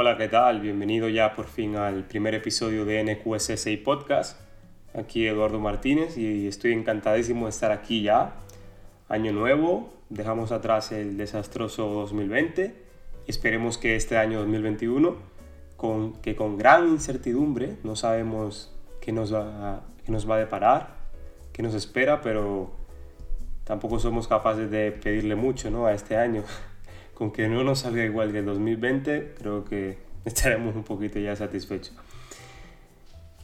Hola, 0.00 0.16
¿qué 0.16 0.28
tal? 0.28 0.60
Bienvenido 0.60 1.08
ya 1.08 1.34
por 1.34 1.46
fin 1.46 1.74
al 1.74 2.04
primer 2.04 2.32
episodio 2.32 2.84
de 2.84 3.02
NQSSI 3.02 3.78
Podcast. 3.78 4.40
Aquí 4.94 5.26
Eduardo 5.26 5.58
Martínez 5.58 6.16
y 6.16 6.46
estoy 6.46 6.72
encantadísimo 6.72 7.46
de 7.46 7.50
estar 7.50 7.72
aquí 7.72 8.02
ya. 8.02 8.34
Año 9.08 9.32
nuevo, 9.32 9.92
dejamos 10.08 10.52
atrás 10.52 10.92
el 10.92 11.16
desastroso 11.16 11.88
2020. 11.88 12.76
Esperemos 13.26 13.76
que 13.76 13.96
este 13.96 14.16
año 14.16 14.38
2021, 14.38 15.16
con, 15.76 16.12
que 16.22 16.36
con 16.36 16.56
gran 16.56 16.86
incertidumbre, 16.86 17.78
no 17.82 17.96
sabemos 17.96 18.72
qué 19.00 19.10
nos 19.10 19.34
va, 19.34 19.82
qué 20.06 20.12
nos 20.12 20.30
va 20.30 20.36
a 20.36 20.38
deparar, 20.38 20.94
qué 21.52 21.64
nos 21.64 21.74
espera, 21.74 22.20
pero 22.20 22.70
tampoco 23.64 23.98
somos 23.98 24.28
capaces 24.28 24.70
de 24.70 24.92
pedirle 24.92 25.34
mucho 25.34 25.72
¿no? 25.72 25.86
a 25.86 25.92
este 25.92 26.16
año. 26.16 26.44
Con 27.18 27.32
que 27.32 27.48
no 27.48 27.64
nos 27.64 27.80
salga 27.80 28.04
igual 28.04 28.30
que 28.30 28.38
el 28.38 28.44
2020, 28.44 29.34
creo 29.36 29.64
que 29.64 29.98
estaremos 30.24 30.76
un 30.76 30.84
poquito 30.84 31.18
ya 31.18 31.34
satisfechos. 31.34 31.92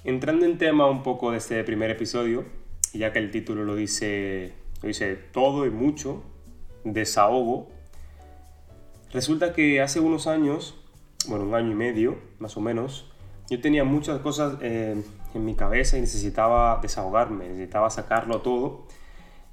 Entrando 0.04 0.46
en 0.46 0.58
tema 0.58 0.88
un 0.88 1.02
poco 1.02 1.32
de 1.32 1.38
este 1.38 1.64
primer 1.64 1.90
episodio, 1.90 2.44
ya 2.92 3.12
que 3.12 3.18
el 3.18 3.32
título 3.32 3.64
lo 3.64 3.74
dice, 3.74 4.52
lo 4.80 4.86
dice 4.86 5.16
todo 5.16 5.66
y 5.66 5.70
mucho, 5.70 6.22
desahogo, 6.84 7.68
resulta 9.12 9.52
que 9.52 9.80
hace 9.80 9.98
unos 9.98 10.28
años, 10.28 10.76
bueno, 11.26 11.44
un 11.44 11.54
año 11.56 11.72
y 11.72 11.74
medio 11.74 12.16
más 12.38 12.56
o 12.56 12.60
menos, 12.60 13.10
yo 13.50 13.60
tenía 13.60 13.82
muchas 13.82 14.20
cosas 14.20 14.56
eh, 14.62 15.02
en 15.34 15.44
mi 15.44 15.56
cabeza 15.56 15.98
y 15.98 16.00
necesitaba 16.00 16.78
desahogarme, 16.80 17.48
necesitaba 17.48 17.90
sacarlo 17.90 18.40
todo. 18.40 18.86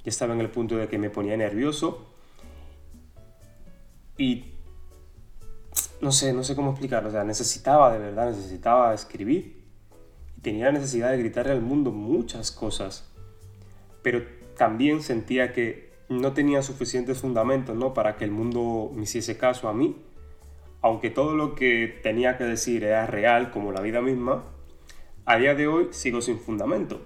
Ya 0.04 0.10
estaba 0.10 0.34
en 0.34 0.42
el 0.42 0.50
punto 0.50 0.78
de 0.78 0.88
que 0.88 0.98
me 0.98 1.10
ponía 1.10 1.36
nervioso 1.38 2.11
y 4.17 4.56
no 6.02 6.12
sé, 6.12 6.34
no 6.34 6.44
sé 6.44 6.56
cómo 6.56 6.72
explicarlo, 6.72 7.09
o 7.09 7.12
sea, 7.12 7.23
necesitaba 7.23 7.92
de 7.92 8.00
verdad, 8.00 8.30
necesitaba 8.30 8.94
escribir 8.94 9.64
y 10.38 10.42
tenía 10.42 10.66
la 10.66 10.73
necesidad 10.73 11.12
de 11.12 11.17
gritarle 11.17 11.52
al 11.52 11.62
mundo 11.62 11.92
muchas 11.92 12.52
cosas, 12.52 13.09
pero 14.02 14.23
también 14.58 15.02
sentía 15.02 15.54
que 15.54 15.92
no 16.09 16.34
tenía 16.34 16.62
suficientes 16.62 17.20
fundamentos, 17.20 17.76
¿no? 17.76 17.94
Para 17.94 18.17
que 18.17 18.26
el 18.26 18.32
mundo 18.32 18.92
me 18.94 19.04
hiciese 19.04 19.38
caso 19.38 19.70
a 19.70 19.73
mí, 19.73 19.95
aunque 20.82 21.09
todo 21.09 21.36
lo 21.36 21.56
que 21.56 22.00
tenía 22.04 22.38
que 22.38 22.44
decir 22.44 22.84
era 22.84 23.06
real, 23.08 23.52
como 23.52 23.72
la 23.72 23.82
vida 23.82 24.02
misma, 24.02 24.44
a 25.26 25.38
día 25.38 25.56
de 25.56 25.67
hoy 25.67 25.88
sigo 25.92 26.22
sin 26.22 26.39
fundamento. 26.39 27.02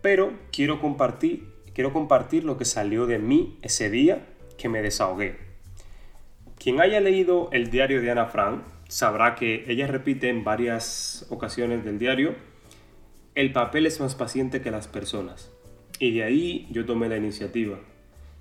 Pero 0.00 0.32
quiero 0.50 0.80
compartir, 0.80 1.52
quiero 1.74 1.92
compartir 1.92 2.44
lo 2.44 2.56
que 2.56 2.64
salió 2.64 3.06
de 3.06 3.18
mí 3.18 3.58
ese 3.62 3.90
día 3.90 4.26
que 4.58 4.68
me 4.68 4.82
desahogué. 4.82 5.43
Quien 6.64 6.80
haya 6.80 6.98
leído 6.98 7.50
el 7.52 7.70
diario 7.70 8.00
de 8.00 8.10
Ana 8.10 8.24
Frank 8.24 8.62
sabrá 8.88 9.34
que 9.34 9.66
ella 9.68 9.86
repite 9.86 10.30
en 10.30 10.44
varias 10.44 11.26
ocasiones 11.28 11.84
del 11.84 11.98
diario, 11.98 12.36
el 13.34 13.52
papel 13.52 13.84
es 13.84 14.00
más 14.00 14.14
paciente 14.14 14.62
que 14.62 14.70
las 14.70 14.88
personas. 14.88 15.52
Y 15.98 16.14
de 16.14 16.22
ahí 16.22 16.66
yo 16.70 16.86
tomé 16.86 17.10
la 17.10 17.18
iniciativa. 17.18 17.78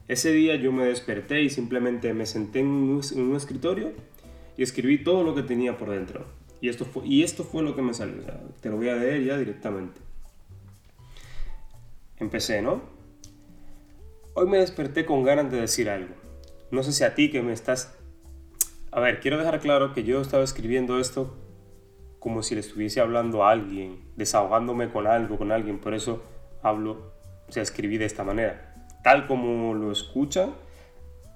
Ese 0.07 0.31
día 0.31 0.55
yo 0.55 0.71
me 0.71 0.85
desperté 0.85 1.41
y 1.41 1.49
simplemente 1.49 2.13
me 2.13 2.25
senté 2.25 2.61
en 2.61 2.67
un, 2.67 3.35
escritorio 3.35 3.91
y 4.55 4.63
escribí 4.63 5.03
todo 5.03 5.25
lo 5.25 5.35
que 5.35 5.43
tenía 5.43 5.77
por 5.77 5.89
dentro. 5.89 6.25
Y 6.61 6.69
esto 6.69 6.85
fue, 6.85 7.05
y 7.05 7.23
esto 7.23 7.43
fue 7.43 7.61
lo 7.61 7.75
que 7.75 7.81
me 7.81 7.93
salió. 7.93 8.23
te 8.61 8.69
lo 8.69 8.77
voy 8.77 8.87
a 8.87 8.95
leer 8.95 9.21
ya 9.25 9.37
directamente. 9.37 9.99
Empecé, 12.19 12.61
¿no? 12.61 12.83
Hoy 14.33 14.47
me 14.47 14.59
desperté 14.59 15.05
con 15.05 15.23
ganas 15.23 15.51
de 15.51 15.59
decir 15.59 15.89
algo. 15.89 16.15
No 16.71 16.83
sé 16.83 16.93
si 16.93 17.03
a 17.03 17.15
ti 17.15 17.29
que 17.29 17.41
me 17.41 17.51
estás 17.51 17.97
a 18.95 18.99
ver, 18.99 19.19
quiero 19.19 19.39
dejar 19.39 19.59
claro 19.59 19.91
que 19.91 20.03
yo 20.03 20.21
estaba 20.21 20.43
escribiendo 20.43 20.99
esto 20.99 21.35
como 22.19 22.43
si 22.43 22.53
le 22.53 22.61
estuviese 22.61 23.01
hablando 23.01 23.43
a 23.43 23.51
alguien, 23.51 23.99
desahogándome 24.15 24.89
con 24.89 25.07
algo, 25.07 25.37
con 25.37 25.51
alguien, 25.51 25.79
por 25.79 25.95
eso 25.95 26.23
hablo, 26.61 27.11
o 27.49 27.51
sea, 27.51 27.63
escribí 27.63 27.97
de 27.97 28.05
esta 28.05 28.23
manera. 28.23 28.75
Tal 29.03 29.25
como 29.25 29.73
lo 29.73 29.91
escuchan, 29.91 30.53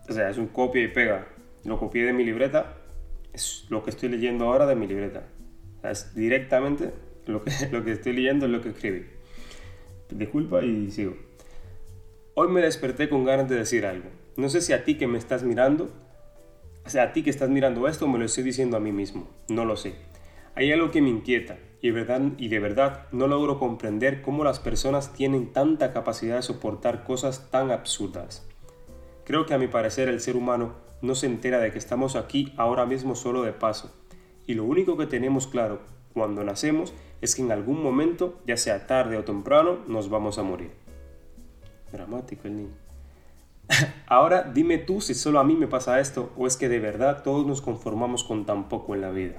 o 0.07 0.13
sea, 0.13 0.29
es 0.29 0.37
un 0.37 0.47
copia 0.47 0.83
y 0.83 0.87
pega. 0.87 1.27
Lo 1.65 1.79
copié 1.79 2.05
de 2.05 2.13
mi 2.13 2.23
libreta, 2.23 2.77
es 3.33 3.65
lo 3.69 3.83
que 3.83 3.89
estoy 3.89 4.09
leyendo 4.09 4.45
ahora 4.45 4.67
de 4.67 4.75
mi 4.75 4.87
libreta. 4.87 5.23
O 5.79 5.81
sea, 5.81 5.91
es 5.91 6.13
directamente 6.13 6.93
lo 7.25 7.43
que, 7.43 7.51
lo 7.71 7.83
que 7.83 7.91
estoy 7.91 8.13
leyendo 8.13 8.45
es 8.45 8.51
lo 8.51 8.61
que 8.61 8.69
escribí. 8.69 9.07
Disculpa 10.11 10.63
y 10.63 10.91
sigo. 10.91 11.17
Hoy 12.35 12.49
me 12.49 12.61
desperté 12.61 13.09
con 13.09 13.25
ganas 13.25 13.49
de 13.49 13.55
decir 13.55 13.85
algo. 13.85 14.09
No 14.37 14.47
sé 14.47 14.61
si 14.61 14.71
a 14.71 14.85
ti 14.85 14.95
que 14.95 15.07
me 15.07 15.17
estás 15.17 15.43
mirando 15.43 15.89
o 16.87 16.89
sea, 16.89 17.03
a 17.03 17.11
ti 17.11 17.21
que 17.21 17.29
estás 17.29 17.49
mirando 17.49 17.85
esto 17.89 18.07
me 18.07 18.17
lo 18.17 18.23
estoy 18.23 18.45
diciendo 18.45 18.77
a 18.77 18.79
mí 18.79 18.93
mismo, 18.93 19.27
no 19.49 19.65
lo 19.65 19.75
sé. 19.75 19.95
Hay 20.55 20.71
algo 20.71 20.89
que 20.89 21.01
me 21.01 21.09
inquieta 21.09 21.57
y, 21.81 21.91
verdad, 21.91 22.21
y 22.37 22.47
de 22.47 22.59
verdad 22.59 23.07
no 23.11 23.27
logro 23.27 23.59
comprender 23.59 24.21
cómo 24.21 24.45
las 24.45 24.61
personas 24.61 25.11
tienen 25.11 25.51
tanta 25.51 25.91
capacidad 25.91 26.37
de 26.37 26.43
soportar 26.43 27.03
cosas 27.03 27.51
tan 27.51 27.71
absurdas. 27.71 28.47
Creo 29.25 29.45
que 29.45 29.53
a 29.53 29.57
mi 29.57 29.67
parecer 29.67 30.07
el 30.07 30.21
ser 30.21 30.37
humano 30.37 30.75
no 31.01 31.13
se 31.13 31.25
entera 31.25 31.59
de 31.59 31.73
que 31.73 31.77
estamos 31.77 32.15
aquí 32.15 32.53
ahora 32.55 32.85
mismo 32.85 33.15
solo 33.15 33.43
de 33.43 33.51
paso. 33.51 33.93
Y 34.45 34.53
lo 34.53 34.63
único 34.63 34.95
que 34.95 35.07
tenemos 35.07 35.45
claro 35.45 35.81
cuando 36.13 36.45
nacemos 36.45 36.93
es 37.19 37.35
que 37.35 37.41
en 37.41 37.51
algún 37.51 37.83
momento, 37.83 38.39
ya 38.47 38.55
sea 38.55 38.87
tarde 38.87 39.17
o 39.17 39.25
temprano, 39.25 39.79
nos 39.89 40.09
vamos 40.09 40.39
a 40.39 40.43
morir. 40.43 40.71
Dramático 41.91 42.47
el 42.47 42.55
niño. 42.55 42.86
Ahora 44.07 44.43
dime 44.53 44.77
tú 44.77 45.01
si 45.01 45.13
solo 45.13 45.39
a 45.39 45.43
mí 45.43 45.55
me 45.55 45.67
pasa 45.67 45.99
esto 45.99 46.31
o 46.37 46.47
es 46.47 46.57
que 46.57 46.69
de 46.69 46.79
verdad 46.79 47.23
todos 47.23 47.45
nos 47.45 47.61
conformamos 47.61 48.23
con 48.23 48.45
tan 48.45 48.69
poco 48.69 48.95
en 48.95 49.01
la 49.01 49.11
vida. 49.11 49.35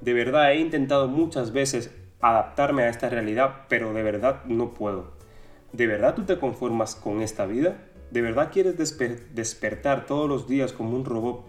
De 0.00 0.12
verdad 0.12 0.52
he 0.52 0.60
intentado 0.60 1.08
muchas 1.08 1.52
veces 1.52 1.94
adaptarme 2.20 2.82
a 2.82 2.88
esta 2.88 3.08
realidad, 3.08 3.66
pero 3.68 3.92
de 3.92 4.02
verdad 4.02 4.44
no 4.44 4.74
puedo. 4.74 5.12
¿De 5.72 5.86
verdad 5.86 6.14
tú 6.14 6.24
te 6.24 6.38
conformas 6.38 6.94
con 6.94 7.22
esta 7.22 7.46
vida? 7.46 7.78
¿De 8.10 8.22
verdad 8.22 8.50
quieres 8.52 8.76
despertar 8.76 10.06
todos 10.06 10.28
los 10.28 10.48
días 10.48 10.72
como 10.72 10.96
un 10.96 11.04
robot 11.04 11.46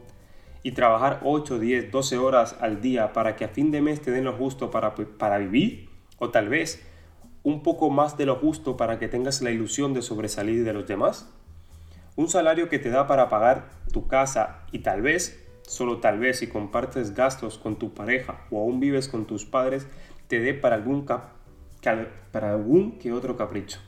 y 0.64 0.74
trabajar 0.74 1.22
8, 1.24 1.60
10, 1.60 1.92
12 1.92 2.18
horas 2.18 2.56
al 2.62 2.82
día 2.82 3.14
para 3.14 3.36
que 3.36 3.46
a 3.46 3.50
fin 3.50 3.72
de 3.72 3.82
mes 3.82 4.02
te 4.02 4.12
den 4.12 4.26
lo 4.26 4.34
justo 4.34 4.70
para, 4.70 4.94
para 4.96 5.40
vivir? 5.40 5.90
¿O 6.20 6.30
tal 6.30 6.50
vez 6.50 6.86
un 7.44 7.64
poco 7.64 7.90
más 7.90 8.18
de 8.18 8.28
lo 8.28 8.36
justo 8.36 8.78
para 8.78 9.00
que 9.00 9.08
tengas 9.08 9.42
la 9.42 9.50
ilusión 9.50 9.94
de 9.94 10.04
sobresalir 10.04 10.64
de 10.64 10.74
los 10.74 10.88
demás? 10.88 11.34
Un 12.18 12.28
salario 12.28 12.68
que 12.68 12.80
te 12.80 12.90
da 12.90 13.08
para 13.08 13.30
pagar 13.30 13.70
tu 13.94 14.08
casa 14.08 14.66
y 14.72 14.80
tal 14.80 15.02
vez, 15.02 15.48
solo 15.64 16.00
tal 16.00 16.20
vez 16.20 16.40
si 16.40 16.48
compartes 16.48 17.16
gastos 17.16 17.58
con 17.58 17.78
tu 17.78 17.94
pareja 17.94 18.46
o 18.52 18.60
aún 18.60 18.82
vives 18.82 19.08
con 19.08 19.26
tus 19.26 19.46
padres, 19.46 19.88
te 20.28 20.40
dé 20.40 20.54
para 20.54 20.76
algún, 20.76 21.06
que 23.00 23.14
otro 23.14 23.38
capricho. 23.38 23.80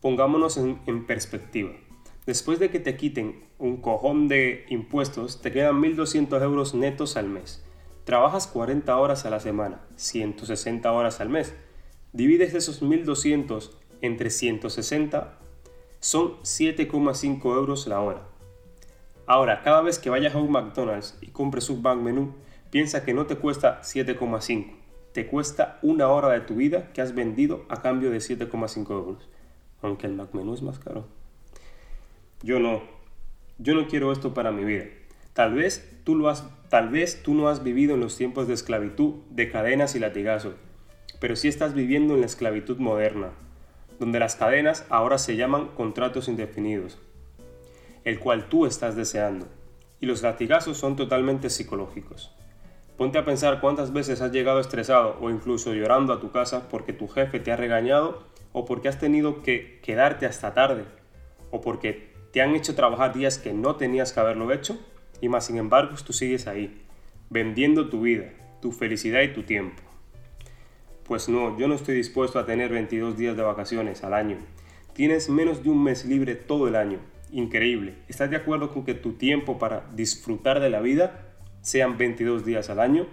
Pongámonos 0.00 0.56
en, 0.56 0.80
en 0.86 1.06
perspectiva. 1.06 1.70
Después 2.24 2.58
de 2.58 2.70
que 2.70 2.80
te 2.80 2.96
quiten 2.96 3.44
un 3.58 3.78
cojón 3.82 4.28
de 4.28 4.64
impuestos, 4.70 5.42
te 5.42 5.52
quedan 5.52 5.82
1.200 5.82 6.42
euros 6.42 6.74
netos 6.74 7.18
al 7.18 7.28
mes. 7.28 7.62
Trabajas 8.04 8.46
40 8.46 8.96
horas 8.96 9.26
a 9.26 9.30
la 9.30 9.40
semana, 9.40 9.82
160 9.96 10.90
horas 10.90 11.20
al 11.20 11.28
mes. 11.28 11.54
Divides 12.14 12.54
esos 12.54 12.82
1.200 12.82 13.70
entre 14.00 14.30
160 14.30 15.39
son 16.00 16.40
7,5 16.42 17.44
euros 17.54 17.86
la 17.86 18.00
hora. 18.00 18.22
Ahora, 19.26 19.62
cada 19.62 19.82
vez 19.82 19.98
que 19.98 20.10
vayas 20.10 20.34
a 20.34 20.38
un 20.38 20.50
McDonald's 20.50 21.16
y 21.20 21.28
compres 21.28 21.70
un 21.70 21.82
bank 21.82 22.00
menú, 22.00 22.34
piensa 22.70 23.04
que 23.04 23.14
no 23.14 23.26
te 23.26 23.36
cuesta 23.36 23.80
7,5, 23.82 24.72
te 25.12 25.26
cuesta 25.26 25.78
una 25.82 26.08
hora 26.08 26.30
de 26.30 26.40
tu 26.40 26.56
vida 26.56 26.92
que 26.92 27.02
has 27.02 27.14
vendido 27.14 27.64
a 27.68 27.82
cambio 27.82 28.10
de 28.10 28.18
7,5 28.18 28.90
euros. 28.90 29.28
Aunque 29.82 30.06
el 30.06 30.14
Mac 30.14 30.34
menú 30.34 30.54
es 30.54 30.62
más 30.62 30.78
caro. 30.78 31.06
Yo 32.42 32.58
no, 32.58 32.82
yo 33.58 33.74
no 33.74 33.86
quiero 33.86 34.10
esto 34.10 34.34
para 34.34 34.52
mi 34.52 34.64
vida. 34.64 34.86
Tal 35.34 35.54
vez 35.54 36.00
tú 36.04 36.16
lo 36.16 36.28
has, 36.28 36.44
tal 36.68 36.88
vez 36.88 37.22
tú 37.22 37.34
no 37.34 37.48
has 37.48 37.62
vivido 37.62 37.94
en 37.94 38.00
los 38.00 38.16
tiempos 38.16 38.48
de 38.48 38.54
esclavitud, 38.54 39.14
de 39.30 39.50
cadenas 39.50 39.94
y 39.94 39.98
latigazos, 39.98 40.54
pero 41.20 41.36
sí 41.36 41.48
estás 41.48 41.74
viviendo 41.74 42.14
en 42.14 42.20
la 42.20 42.26
esclavitud 42.26 42.78
moderna, 42.78 43.30
donde 44.00 44.18
las 44.18 44.34
cadenas 44.34 44.86
ahora 44.88 45.18
se 45.18 45.36
llaman 45.36 45.68
contratos 45.68 46.26
indefinidos, 46.26 46.98
el 48.02 48.18
cual 48.18 48.48
tú 48.48 48.64
estás 48.64 48.96
deseando, 48.96 49.46
y 50.00 50.06
los 50.06 50.22
latigazos 50.22 50.78
son 50.78 50.96
totalmente 50.96 51.50
psicológicos. 51.50 52.34
Ponte 52.96 53.18
a 53.18 53.26
pensar 53.26 53.60
cuántas 53.60 53.92
veces 53.92 54.22
has 54.22 54.32
llegado 54.32 54.58
estresado 54.58 55.18
o 55.20 55.28
incluso 55.28 55.74
llorando 55.74 56.14
a 56.14 56.20
tu 56.20 56.32
casa 56.32 56.66
porque 56.70 56.94
tu 56.94 57.08
jefe 57.08 57.40
te 57.40 57.52
ha 57.52 57.56
regañado 57.56 58.24
o 58.52 58.64
porque 58.64 58.88
has 58.88 58.98
tenido 58.98 59.42
que 59.42 59.80
quedarte 59.82 60.24
hasta 60.24 60.54
tarde 60.54 60.84
o 61.50 61.60
porque 61.60 62.14
te 62.32 62.40
han 62.40 62.54
hecho 62.54 62.74
trabajar 62.74 63.14
días 63.14 63.38
que 63.38 63.52
no 63.52 63.76
tenías 63.76 64.14
que 64.14 64.20
haberlo 64.20 64.50
hecho 64.50 64.78
y 65.20 65.28
más 65.28 65.46
sin 65.46 65.58
embargo 65.58 65.94
tú 66.04 66.14
sigues 66.14 66.46
ahí, 66.46 66.82
vendiendo 67.28 67.90
tu 67.90 68.02
vida, 68.02 68.32
tu 68.62 68.72
felicidad 68.72 69.20
y 69.20 69.34
tu 69.34 69.42
tiempo. 69.42 69.82
Pues 71.10 71.28
no, 71.28 71.58
yo 71.58 71.66
no 71.66 71.74
estoy 71.74 71.96
dispuesto 71.96 72.38
a 72.38 72.46
tener 72.46 72.70
22 72.70 73.16
días 73.16 73.36
de 73.36 73.42
vacaciones 73.42 74.04
al 74.04 74.14
año. 74.14 74.36
Tienes 74.92 75.28
menos 75.28 75.64
de 75.64 75.70
un 75.70 75.82
mes 75.82 76.04
libre 76.04 76.36
todo 76.36 76.68
el 76.68 76.76
año. 76.76 77.00
Increíble. 77.32 77.96
¿Estás 78.06 78.30
de 78.30 78.36
acuerdo 78.36 78.70
con 78.70 78.84
que 78.84 78.94
tu 78.94 79.14
tiempo 79.14 79.58
para 79.58 79.90
disfrutar 79.92 80.60
de 80.60 80.70
la 80.70 80.78
vida 80.80 81.34
sean 81.62 81.98
22 81.98 82.44
días 82.44 82.70
al 82.70 82.78
año. 82.78 83.08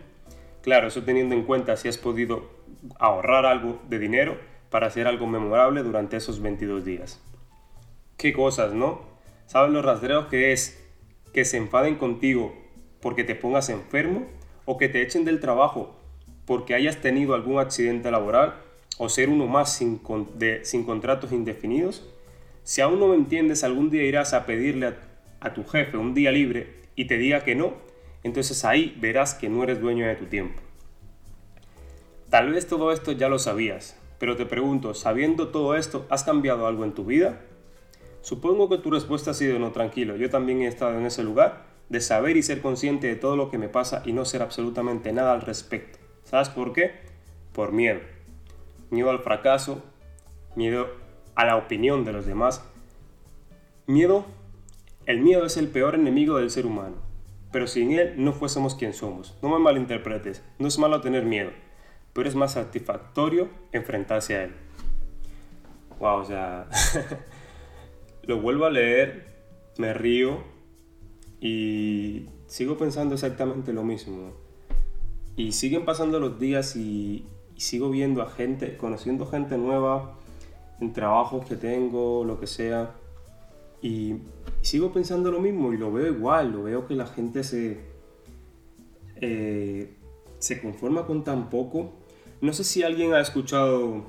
Claro, 0.62 0.90
eso 0.90 1.06
teniendo 1.06 1.34
en 1.34 1.42
cuenta 1.42 1.76
si 1.76 1.88
has 1.88 1.98
podido 1.98 2.52
ahorrar 3.00 3.48
algo 3.48 3.82
de 3.90 3.98
dinero 3.98 4.38
para 4.70 4.86
hacer 4.86 5.08
algo 5.08 5.26
memorable 5.26 5.82
durante 5.82 6.18
esos 6.18 6.40
22 6.40 6.86
días. 6.86 7.20
Qué 8.16 8.32
cosas, 8.32 8.76
¿no? 8.76 9.02
¿Sabes 9.48 9.72
los 9.72 9.84
rastreos 9.84 10.28
que 10.28 10.52
es 10.52 10.88
que 11.34 11.46
se 11.46 11.58
enfaden 11.58 11.96
contigo 11.96 12.54
porque 13.02 13.24
te 13.24 13.34
pongas 13.34 13.70
enfermo 13.70 14.28
o 14.66 14.78
que 14.78 14.88
te 14.88 15.02
echen 15.02 15.26
del 15.26 15.40
trabajo 15.40 15.97
porque 16.48 16.74
hayas 16.74 17.02
tenido 17.02 17.36
algún 17.36 17.60
accidente 17.60 18.10
laboral 18.10 18.56
o 18.98 19.10
ser 19.10 19.30
uno 19.30 19.46
más 19.46 19.74
sin, 19.74 20.00
contratos 20.00 21.32
indefinidos? 21.32 22.10
Si 22.64 22.82
aún 22.82 23.00
no 23.00 23.10
me 23.10 23.16
entiendes, 23.16 23.64
algún 23.64 23.92
día 23.92 24.04
irás 24.04 24.34
a 24.34 24.46
pedirle 24.46 24.96
a 25.42 25.54
tu 25.54 25.64
jefe 25.66 25.98
un 25.98 26.16
día 26.16 26.32
libre 26.32 26.74
y 26.96 27.06
te 27.06 27.18
diga 27.18 27.44
que 27.44 27.54
no, 27.54 27.74
entonces 28.24 28.66
ahí 28.66 28.98
verás 29.00 29.36
que 29.36 29.50
no 29.50 29.62
eres 29.62 29.82
dueño 29.82 30.08
de 30.08 30.16
tu 30.16 30.26
tiempo. 30.26 30.62
Tal 32.30 32.52
vez 32.52 32.66
todo 32.66 32.92
esto 32.92 33.12
ya 33.12 33.30
lo 33.30 33.40
sabías, 33.40 33.98
pero 34.18 34.38
te 34.38 34.46
pregunto, 34.46 34.94
sabiendo 34.94 35.50
todo 35.50 35.76
esto, 35.76 36.08
¿has 36.10 36.24
cambiado 36.24 36.66
algo 36.66 36.86
en 36.86 36.94
tu 36.94 37.06
vida? 37.06 37.42
Supongo 38.22 38.70
que 38.70 38.78
tu 38.78 38.90
respuesta 38.90 39.32
ha 39.32 39.34
sido 39.34 39.60
no, 39.60 39.72
tranquilo, 39.72 40.16
yo 40.16 40.30
también 40.30 40.62
he 40.62 40.68
estado 40.68 40.98
en 40.98 41.06
ese 41.06 41.24
lugar 41.24 41.66
de 41.90 42.02
saber 42.02 42.36
y 42.38 42.44
ser 42.44 42.62
consciente 42.62 43.08
de 43.08 43.16
todo 43.16 43.36
lo 43.36 43.52
que 43.52 43.58
me 43.58 43.70
pasa 43.70 44.02
y 44.06 44.14
no 44.14 44.26
ser 44.26 44.42
absolutamente 44.42 45.12
nada 45.12 45.34
al 45.34 45.42
respecto. 45.42 46.07
¿Sabes 46.28 46.50
por 46.50 46.74
qué? 46.74 46.92
Por 47.54 47.72
miedo. 47.72 48.02
Miedo 48.90 49.12
al 49.12 49.20
fracaso, 49.20 49.82
miedo 50.58 50.90
a 51.36 51.46
la 51.46 51.56
opinión 51.56 52.04
de 52.04 52.12
los 52.12 52.26
demás. 52.26 52.70
Miedo, 53.86 54.26
el 55.06 55.22
miedo 55.22 55.46
es 55.46 55.56
el 55.56 55.70
peor 55.70 55.96
enemigo 55.96 56.38
del 56.38 56.50
ser 56.50 56.66
humano, 56.66 56.98
pero 57.54 57.66
sin 57.66 57.94
él 57.94 58.16
no 58.18 58.34
fuésemos 58.34 58.76
quien 58.76 58.92
somos. 58.92 59.38
No 59.42 59.48
me 59.48 59.58
malinterpretes, 59.58 60.44
no 60.60 60.68
es 60.68 60.78
malo 60.78 61.00
tener 61.00 61.24
miedo, 61.24 61.52
pero 62.12 62.28
es 62.28 62.36
más 62.36 62.52
satisfactorio 62.52 63.48
enfrentarse 63.72 64.36
a 64.36 64.44
él. 64.44 64.52
Wow, 65.98 66.20
o 66.20 66.26
sea, 66.26 66.68
lo 68.24 68.42
vuelvo 68.42 68.66
a 68.66 68.70
leer, 68.70 69.28
me 69.78 69.94
río 69.94 70.44
y 71.40 72.28
sigo 72.48 72.78
pensando 72.78 73.16
exactamente 73.16 73.72
lo 73.72 73.86
mismo. 73.86 74.47
Y 75.38 75.54
siguen 75.54 75.86
pasando 75.86 76.20
los 76.20 76.38
días 76.38 76.76
y, 76.76 77.26
sigo 77.56 77.90
viendo 77.90 78.22
a 78.22 78.30
gente, 78.30 78.76
conociendo 78.76 79.26
gente 79.26 79.58
nueva 79.58 80.16
en 80.82 80.94
trabajos 80.94 81.46
que 81.46 81.56
tengo, 81.56 82.26
lo 82.26 82.40
que 82.40 82.48
sea. 82.48 82.96
Y, 83.82 84.16
sigo 84.62 84.92
pensando 84.92 85.32
lo 85.32 85.40
mismo 85.40 85.72
y 85.72 85.78
lo 85.78 85.94
veo 85.94 86.08
igual, 86.08 86.52
lo 86.52 86.64
veo 86.64 86.86
que 86.86 86.96
la 86.96 87.06
gente 87.06 87.46
se, 87.46 87.78
eh, 89.22 89.96
se 90.40 90.62
conforma 90.62 91.06
con 91.06 91.24
tan 91.24 91.50
poco. 91.50 91.94
No 92.42 92.52
sé 92.52 92.66
si 92.66 92.84
alguien 92.84 93.14
ha 93.14 93.22
escuchado, 93.22 94.04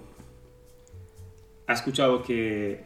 ha 1.67 1.73
escuchado 1.73 2.23
que 2.23 2.85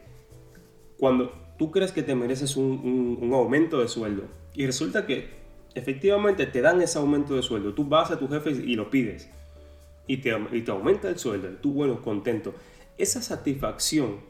cuando 0.98 1.32
tú 1.58 1.70
crees 1.70 1.92
que 1.92 2.02
te 2.02 2.14
mereces 2.14 2.56
un, 2.56 3.30
aumento 3.32 3.80
de 3.80 3.88
sueldo 3.88 4.24
y 4.54 4.66
resulta 4.66 5.06
que 5.06 5.41
efectivamente 5.74 6.46
te 6.46 6.60
dan 6.60 6.80
ese 6.82 6.98
aumento 6.98 7.34
de 7.34 7.42
sueldo, 7.42 7.74
tú 7.74 7.84
vas 7.84 8.10
a 8.10 8.18
tu 8.18 8.28
jefe 8.28 8.50
y 8.50 8.74
lo 8.74 8.90
pides 8.90 9.28
y 10.06 10.18
te, 10.18 10.36
y 10.52 10.62
te 10.62 10.70
aumenta 10.70 11.08
el 11.08 11.18
sueldo, 11.18 11.48
tú 11.60 11.72
bueno, 11.72 12.02
contento. 12.02 12.54
Esa 12.98 13.22
satisfacción 13.22 14.20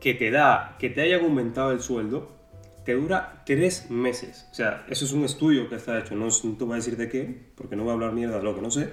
que 0.00 0.14
te 0.14 0.30
da 0.30 0.76
que 0.78 0.90
te 0.90 1.02
hayan 1.02 1.24
aumentado 1.24 1.72
el 1.72 1.80
sueldo 1.80 2.28
te 2.84 2.94
dura 2.94 3.42
tres 3.44 3.90
meses. 3.90 4.46
O 4.50 4.54
sea, 4.54 4.86
eso 4.88 5.04
es 5.04 5.12
un 5.12 5.24
estudio 5.24 5.68
que 5.68 5.76
está 5.76 5.98
hecho, 5.98 6.14
no, 6.14 6.28
te 6.28 6.64
voy 6.64 6.72
a 6.72 6.76
decir 6.76 6.96
de 6.96 7.08
qué, 7.08 7.38
porque 7.54 7.76
no 7.76 7.82
voy 7.82 7.90
a 7.90 7.94
hablar 7.94 8.12
mierda 8.12 8.38
de 8.38 8.42
lo 8.42 8.54
que 8.54 8.62
no 8.62 8.70
sé, 8.70 8.90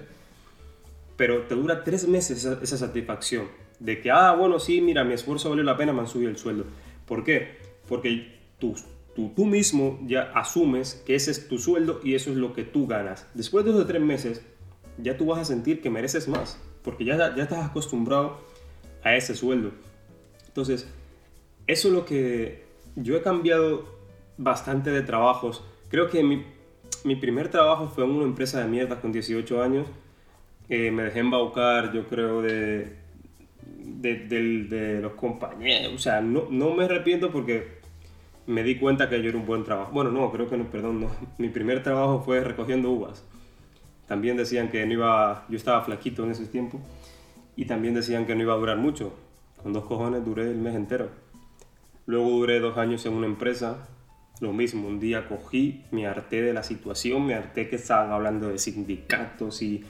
pero 1.15 1.43
te 1.43 1.55
dura 1.55 1.83
tres 1.83 2.07
meses 2.07 2.39
esa, 2.39 2.59
esa 2.61 2.77
satisfacción 2.77 3.47
de 3.79 4.01
que, 4.01 4.11
ah, 4.11 4.33
bueno, 4.33 4.59
sí, 4.59 4.81
mira, 4.81 5.03
mi 5.03 5.13
esfuerzo 5.13 5.49
valió 5.49 5.63
la 5.63 5.77
pena, 5.77 5.93
me 5.93 6.01
han 6.01 6.07
subido 6.07 6.29
el 6.29 6.37
sueldo. 6.37 6.65
¿Por 7.05 7.23
qué? 7.23 7.57
Porque 7.87 8.35
tú, 8.59 8.75
tú, 9.15 9.31
tú 9.35 9.45
mismo 9.45 9.99
ya 10.05 10.31
asumes 10.33 11.01
que 11.05 11.15
ese 11.15 11.31
es 11.31 11.47
tu 11.47 11.57
sueldo 11.57 11.99
y 12.03 12.15
eso 12.15 12.31
es 12.31 12.37
lo 12.37 12.53
que 12.53 12.63
tú 12.63 12.87
ganas. 12.87 13.27
Después 13.33 13.65
de 13.65 13.71
esos 13.71 13.87
tres 13.87 14.01
meses, 14.01 14.41
ya 14.97 15.17
tú 15.17 15.25
vas 15.25 15.39
a 15.39 15.45
sentir 15.45 15.81
que 15.81 15.89
mereces 15.89 16.27
más, 16.27 16.59
porque 16.83 17.05
ya, 17.05 17.35
ya 17.35 17.43
estás 17.43 17.65
acostumbrado 17.65 18.39
a 19.03 19.15
ese 19.15 19.35
sueldo. 19.35 19.71
Entonces, 20.47 20.87
eso 21.67 21.87
es 21.87 21.93
lo 21.93 22.05
que 22.05 22.65
yo 22.95 23.15
he 23.15 23.21
cambiado 23.21 23.85
bastante 24.37 24.91
de 24.91 25.01
trabajos. 25.01 25.63
Creo 25.89 26.09
que 26.09 26.23
mi, 26.23 26.43
mi 27.03 27.15
primer 27.15 27.49
trabajo 27.49 27.87
fue 27.87 28.03
en 28.03 28.11
una 28.11 28.25
empresa 28.25 28.59
de 28.59 28.67
mierda 28.67 29.01
con 29.01 29.11
18 29.11 29.61
años. 29.61 29.87
Eh, 30.69 30.91
me 30.91 31.03
dejé 31.03 31.19
embaucar, 31.19 31.93
yo 31.93 32.07
creo, 32.07 32.41
de, 32.41 32.97
de, 34.01 34.99
los 35.01 35.13
compañeros. 35.13 35.93
O 35.93 35.99
sea, 35.99 36.21
no, 36.21 36.47
no, 36.49 36.73
me 36.73 36.85
arrepiento 36.85 37.31
porque 37.31 37.74
me 38.47 38.63
di 38.63 38.77
cuenta 38.77 39.09
que 39.09 39.21
yo 39.21 39.29
era 39.29 39.37
un 39.37 39.45
buen 39.45 39.63
trabajo. 39.63 39.91
Bueno, 39.91 40.11
no, 40.11 40.31
creo 40.31 40.49
que 40.49 40.57
no, 40.57 40.65
perdón. 40.65 41.07
Mi 41.37 41.49
primer 41.49 41.83
trabajo 41.83 42.21
fue 42.23 42.41
recogiendo 42.41 42.91
uvas. 42.91 43.23
También 44.07 44.37
decían 44.37 44.69
que 44.69 44.85
no 44.85 44.93
iba, 44.93 45.45
yo 45.49 45.57
estaba 45.57 45.81
flaquito 45.83 46.23
en 46.23 46.31
ese 46.31 46.45
tiempo 46.45 46.79
y 47.55 47.65
también 47.65 47.93
decían 47.93 48.25
que 48.25 48.35
no 48.35 48.41
iba 48.41 48.53
a 48.53 48.57
durar 48.57 48.77
mucho. 48.77 49.13
Con 49.61 49.73
dos 49.73 49.85
cojones 49.85 50.23
duré 50.23 50.43
el 50.43 50.57
mes 50.57 50.75
entero. 50.75 51.09
Luego 52.05 52.29
duré 52.29 52.59
dos 52.59 52.77
años 52.77 53.05
en 53.05 53.13
una 53.13 53.25
empresa. 53.25 53.87
Lo 54.41 54.53
mismo, 54.53 54.87
un 54.87 54.99
día 54.99 55.27
cogí, 55.27 55.83
me 55.91 56.05
harté 56.05 56.41
de 56.41 56.53
la 56.53 56.61
situación, 56.61 57.25
me 57.25 57.33
harté 57.33 57.69
que 57.69 57.77
estaban 57.77 58.11
hablando 58.11 58.49
de 58.49 58.59
sindicatos 58.59 59.61
y 59.61 59.83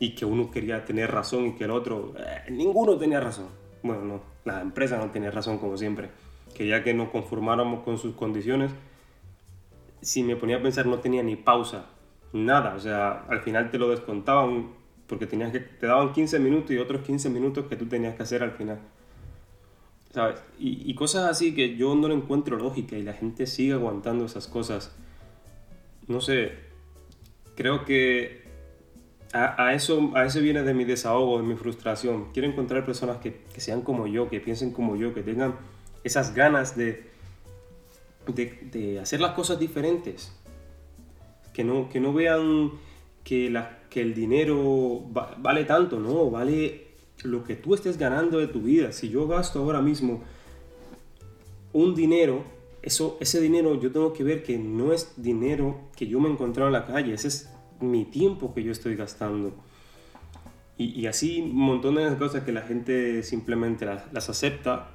y 0.00 0.14
que 0.14 0.24
uno 0.24 0.50
quería 0.50 0.84
tener 0.84 1.10
razón 1.10 1.46
y 1.46 1.52
que 1.54 1.64
el 1.64 1.70
otro, 1.70 2.14
eh, 2.18 2.50
ninguno 2.50 2.96
tenía 2.96 3.20
razón. 3.20 3.48
Bueno, 3.82 4.04
no, 4.04 4.20
la 4.44 4.60
empresa 4.60 4.96
no 4.96 5.10
tenía 5.10 5.30
razón 5.30 5.58
como 5.58 5.76
siempre. 5.76 6.10
Que 6.54 6.66
ya 6.66 6.82
que 6.82 6.94
nos 6.94 7.10
conformáramos 7.10 7.84
con 7.84 7.98
sus 7.98 8.14
condiciones, 8.14 8.72
si 10.00 10.22
me 10.22 10.36
ponía 10.36 10.56
a 10.56 10.62
pensar 10.62 10.86
no 10.86 10.98
tenía 10.98 11.22
ni 11.22 11.36
pausa, 11.36 11.86
nada. 12.32 12.74
O 12.74 12.80
sea, 12.80 13.24
al 13.28 13.40
final 13.40 13.70
te 13.70 13.78
lo 13.78 13.88
descontaban 13.88 14.70
porque 15.06 15.26
tenías 15.26 15.52
que, 15.52 15.60
te 15.60 15.86
daban 15.86 16.12
15 16.12 16.38
minutos 16.38 16.70
y 16.72 16.78
otros 16.78 17.02
15 17.02 17.30
minutos 17.30 17.66
que 17.66 17.76
tú 17.76 17.86
tenías 17.86 18.14
que 18.14 18.22
hacer 18.22 18.42
al 18.42 18.52
final. 18.52 18.78
¿Sabes? 20.10 20.42
Y, 20.58 20.90
y 20.90 20.94
cosas 20.94 21.24
así 21.24 21.54
que 21.54 21.76
yo 21.76 21.94
no 21.94 22.08
lo 22.08 22.14
encuentro 22.14 22.56
lógica 22.56 22.96
y 22.96 23.02
la 23.02 23.12
gente 23.12 23.46
sigue 23.46 23.74
aguantando 23.74 24.24
esas 24.24 24.46
cosas. 24.48 24.94
No 26.06 26.20
sé, 26.20 26.52
creo 27.54 27.84
que 27.84 28.48
a, 29.32 29.74
eso, 29.74 30.12
a 30.14 30.24
eso 30.24 30.40
viene 30.40 30.62
de 30.62 30.74
mi 30.74 30.84
desahogo, 30.84 31.38
de 31.38 31.44
mi 31.44 31.54
frustración. 31.54 32.32
Quiero 32.32 32.48
encontrar 32.48 32.84
personas 32.84 33.18
que, 33.18 33.42
que, 33.52 33.60
sean 33.60 33.82
como 33.82 34.06
yo, 34.06 34.28
que 34.28 34.40
piensen 34.40 34.72
como 34.72 34.96
yo, 34.96 35.12
que 35.12 35.22
tengan 35.22 35.54
esas 36.04 36.34
ganas 36.34 36.76
de, 36.76 37.04
de, 38.26 39.00
hacer 39.00 39.20
las 39.20 39.32
cosas 39.32 39.58
diferentes. 39.58 40.32
Que 41.52 41.64
no, 41.64 41.88
que 41.88 42.00
no 42.00 42.12
vean 42.12 42.72
que, 43.24 43.50
la, 43.50 43.80
que 43.90 44.00
el 44.00 44.14
dinero 44.14 45.02
vale 45.38 45.64
tanto, 45.64 45.98
no, 45.98 46.30
vale 46.30 46.88
lo 47.24 47.42
que 47.42 47.56
tú 47.56 47.74
estés 47.74 47.98
ganando 47.98 48.38
de 48.38 48.46
tu 48.46 48.62
vida. 48.62 48.92
Si 48.92 49.08
yo 49.08 49.26
gasto 49.26 49.58
ahora 49.58 49.80
mismo 49.80 50.22
un 51.72 51.94
dinero, 51.94 52.44
eso, 52.82 53.16
ese 53.20 53.40
dinero 53.40 53.80
yo 53.80 53.90
tengo 53.90 54.12
que 54.12 54.24
ver 54.24 54.42
que 54.42 54.56
no 54.58 54.92
es 54.92 55.14
dinero 55.16 55.88
que 55.96 56.06
yo 56.06 56.20
me 56.20 56.28
he 56.28 56.32
encontrado 56.32 56.68
en 56.68 56.74
la 56.74 56.86
calle, 56.86 57.14
ese 57.14 57.28
es 57.28 57.50
mi 57.80 58.04
tiempo 58.04 58.54
que 58.54 58.62
yo 58.62 58.72
estoy 58.72 58.96
gastando. 58.96 59.52
Y, 60.80 61.06
así 61.06 61.40
un 61.40 61.56
montón 61.56 61.96
de 61.96 62.16
cosas 62.18 62.44
que 62.44 62.52
la 62.52 62.62
gente 62.62 63.24
simplemente 63.24 63.84
las, 63.84 64.28
acepta. 64.28 64.90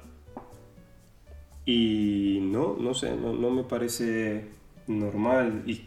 Y 1.66 2.40
no, 2.42 2.76
no 2.78 2.94
sé, 2.94 3.16
no, 3.16 3.32
no 3.32 3.50
me 3.50 3.64
parece 3.64 4.46
normal. 4.86 5.62
Y, 5.66 5.82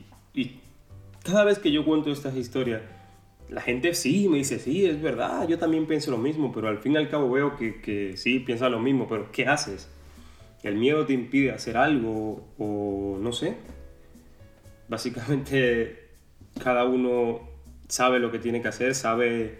cada 1.24 1.44
vez 1.44 1.60
que 1.60 1.72
yo 1.74 1.84
cuento 1.84 2.10
estas 2.10 2.38
historias, 2.38 2.82
la 3.50 3.60
gente 3.60 3.94
sí 3.94 4.30
me 4.30 4.38
dice, 4.38 4.60
sí, 4.60 4.86
es 4.86 5.02
verdad, 5.02 5.46
yo 5.46 5.60
también 5.60 5.86
pienso 5.86 6.10
lo 6.10 6.18
mismo, 6.18 6.54
pero 6.54 6.70
al 6.70 6.78
fin 6.78 6.94
y 6.94 6.98
al 6.98 7.10
cabo 7.10 7.30
veo 7.30 7.58
que, 7.58 7.82
que 7.82 8.16
sí, 8.16 8.40
piensa 8.40 8.70
lo 8.70 8.80
mismo, 8.80 9.10
pero 9.10 9.30
¿qué 9.32 9.46
haces? 9.46 9.90
¿El 10.64 10.76
miedo 10.78 11.06
te 11.06 11.12
impide 11.12 11.52
hacer 11.52 11.76
algo 11.76 12.48
o 12.58 13.18
no 13.20 13.34
sé? 13.34 13.58
Básicamente 14.88 16.08
cada 16.64 16.86
uno 16.86 17.42
sabe 17.88 18.20
lo 18.20 18.32
que 18.32 18.40
tiene 18.40 18.62
que 18.62 18.68
hacer, 18.68 18.96
sabe 18.96 19.60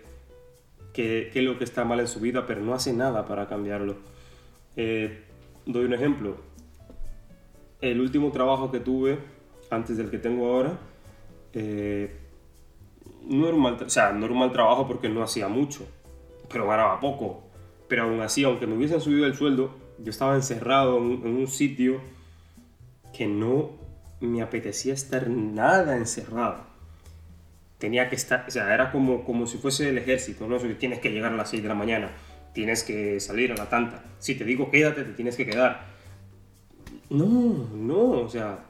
qué, 0.94 1.32
es 1.34 1.44
lo 1.44 1.58
que 1.58 1.64
está 1.64 1.86
mal 1.86 2.00
en 2.00 2.08
su 2.08 2.20
vida, 2.20 2.46
pero 2.46 2.62
no 2.62 2.74
hace 2.74 2.94
nada 2.94 3.26
para 3.26 3.48
cambiarlo. 3.48 3.98
Eh, 4.76 5.24
doy 5.68 5.86
un 5.86 5.94
ejemplo. 5.94 6.38
El 7.80 8.02
último 8.02 8.32
trabajo 8.32 8.72
que 8.72 8.80
tuve, 8.80 9.20
antes 9.70 9.98
del 9.98 10.10
que 10.10 10.18
tengo 10.18 10.48
ahora, 10.48 10.80
eh, 11.54 12.16
no, 13.26 13.48
era 13.48 13.56
un 13.56 13.62
mal, 13.62 13.78
o 13.84 13.90
sea, 13.90 14.18
trabajo 14.52 14.88
porque 14.88 15.10
no 15.10 15.22
hacía 15.22 15.48
mucho, 15.48 15.86
pero 16.50 16.68
ganaba 16.68 17.00
poco. 17.00 17.44
Pero 17.88 18.04
aún 18.04 18.20
así, 18.22 18.44
aunque 18.44 18.66
me 18.68 18.76
hubiesen 18.76 19.00
subido 19.00 19.26
el 19.26 19.36
sueldo, 19.36 19.76
yo 20.00 20.10
estaba 20.10 20.36
encerrado 20.36 20.98
en, 20.98 21.22
en 21.24 21.36
un 21.36 21.48
sitio 21.48 22.02
que 23.16 23.28
no 23.28 23.72
me 24.20 24.42
apetecía 24.42 24.94
estar 24.94 25.30
nada 25.30 25.98
encerrado. 25.98 26.66
Tenía 27.78 28.10
que 28.10 28.16
estar, 28.16 28.46
o 28.48 28.52
sea, 28.52 28.74
era 28.74 28.92
como, 28.92 29.24
como 29.24 29.46
si 29.46 29.58
fuese 29.58 29.90
el 29.90 29.98
ejército, 29.98 30.48
¿no? 30.48 30.58
tienes 30.58 31.00
que 31.00 31.12
llegar 31.12 31.32
a 31.32 31.36
las 31.36 31.50
6 31.52 31.62
de 31.62 31.70
la 31.70 31.76
mañana, 31.76 32.12
tienes 32.58 32.82
que 32.82 33.20
salir 33.20 33.52
a 33.52 33.56
la 33.56 33.70
tanta. 33.70 34.04
Si 34.18 34.34
te 34.34 34.44
digo 34.44 34.72
quédate, 34.72 35.04
te 35.04 35.14
tienes 35.14 35.36
que 35.36 35.46
quedar. 35.46 35.86
No, 37.12 37.70
no, 37.72 38.10
o 38.22 38.28
sea, 38.28 38.66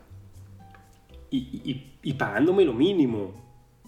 y, 1.32 1.86
y, 2.04 2.14
pagándome 2.16 2.66
lo 2.66 2.74
mínimo. 2.74 3.34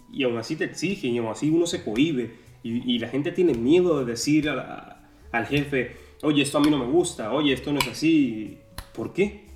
Y 0.09 0.23
aún 0.23 0.37
así 0.37 0.55
te 0.55 0.63
exigen, 0.63 1.13
y 1.13 1.17
aún 1.17 1.27
así 1.27 1.49
uno 1.49 1.67
se 1.67 1.83
cohibe. 1.83 2.31
Y, 2.63 2.95
y 2.95 2.99
la 2.99 3.09
gente 3.09 3.33
tiene 3.33 3.53
miedo 3.53 3.99
de 3.99 4.05
decir 4.05 4.47
al 4.47 5.45
jefe, 5.47 5.97
oye, 6.21 6.43
esto 6.43 6.59
a 6.59 6.61
mí 6.61 6.69
no 6.69 6.77
me 6.77 6.89
gusta, 6.89 7.33
oye, 7.33 7.51
esto 7.51 7.73
no 7.73 7.79
es 7.79 7.87
así. 7.89 8.57
¿Por 8.93 9.11
qué? 9.11 9.49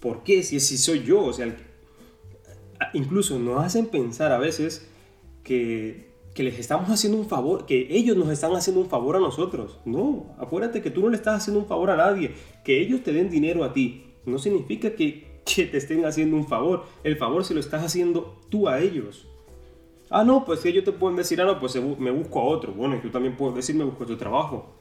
¿Por 0.00 0.22
qué? 0.22 0.42
Si, 0.42 0.60
si 0.60 0.78
soy 0.78 1.02
yo, 1.02 1.22
o 1.22 1.32
sea, 1.34 1.54
incluso 2.94 3.38
nos 3.38 3.62
hacen 3.62 3.88
pensar 3.88 4.32
a 4.32 4.38
veces 4.38 4.88
que, 5.44 6.09
que, 6.40 6.44
les 6.44 6.58
estamos 6.58 6.88
haciendo 6.88 7.18
un 7.18 7.26
favor, 7.26 7.66
que 7.66 7.86
ellos 7.90 8.16
nos 8.16 8.30
están 8.30 8.54
haciendo 8.54 8.80
un 8.80 8.88
favor 8.88 9.16
a 9.16 9.20
nosotros. 9.20 9.78
No, 9.84 10.34
acuérdate 10.38 10.80
que 10.80 10.90
tú 10.90 11.02
no 11.02 11.10
le 11.10 11.16
estás 11.16 11.42
haciendo 11.42 11.60
un 11.60 11.66
favor 11.66 11.90
a 11.90 11.96
nadie. 11.96 12.32
Que 12.64 12.80
ellos 12.80 13.02
te 13.02 13.12
den 13.12 13.28
dinero 13.28 13.62
a 13.62 13.72
ti 13.72 14.10
no 14.24 14.38
significa 14.38 14.94
que, 14.94 15.42
que 15.44 15.66
te 15.66 15.78
estén 15.78 16.04
haciendo 16.04 16.36
un 16.36 16.46
favor. 16.46 16.84
El 17.04 17.16
favor 17.16 17.44
se 17.44 17.54
lo 17.54 17.60
estás 17.60 17.84
haciendo 17.84 18.40
tú 18.48 18.68
a 18.68 18.80
ellos. 18.80 19.26
Ah, 20.08 20.24
no, 20.24 20.44
pues 20.44 20.64
ellos 20.64 20.84
te 20.84 20.92
pueden 20.92 21.16
decir, 21.16 21.40
ah, 21.40 21.44
no, 21.44 21.60
pues 21.60 21.76
me 21.98 22.10
busco 22.10 22.40
a 22.40 22.44
otro. 22.44 22.72
Bueno, 22.72 22.96
y 22.96 23.00
tú 23.00 23.10
también 23.10 23.36
puedes 23.36 23.54
decir, 23.54 23.76
me 23.76 23.84
busco 23.84 24.04
a 24.04 24.06
tu 24.06 24.16
trabajo. 24.16 24.74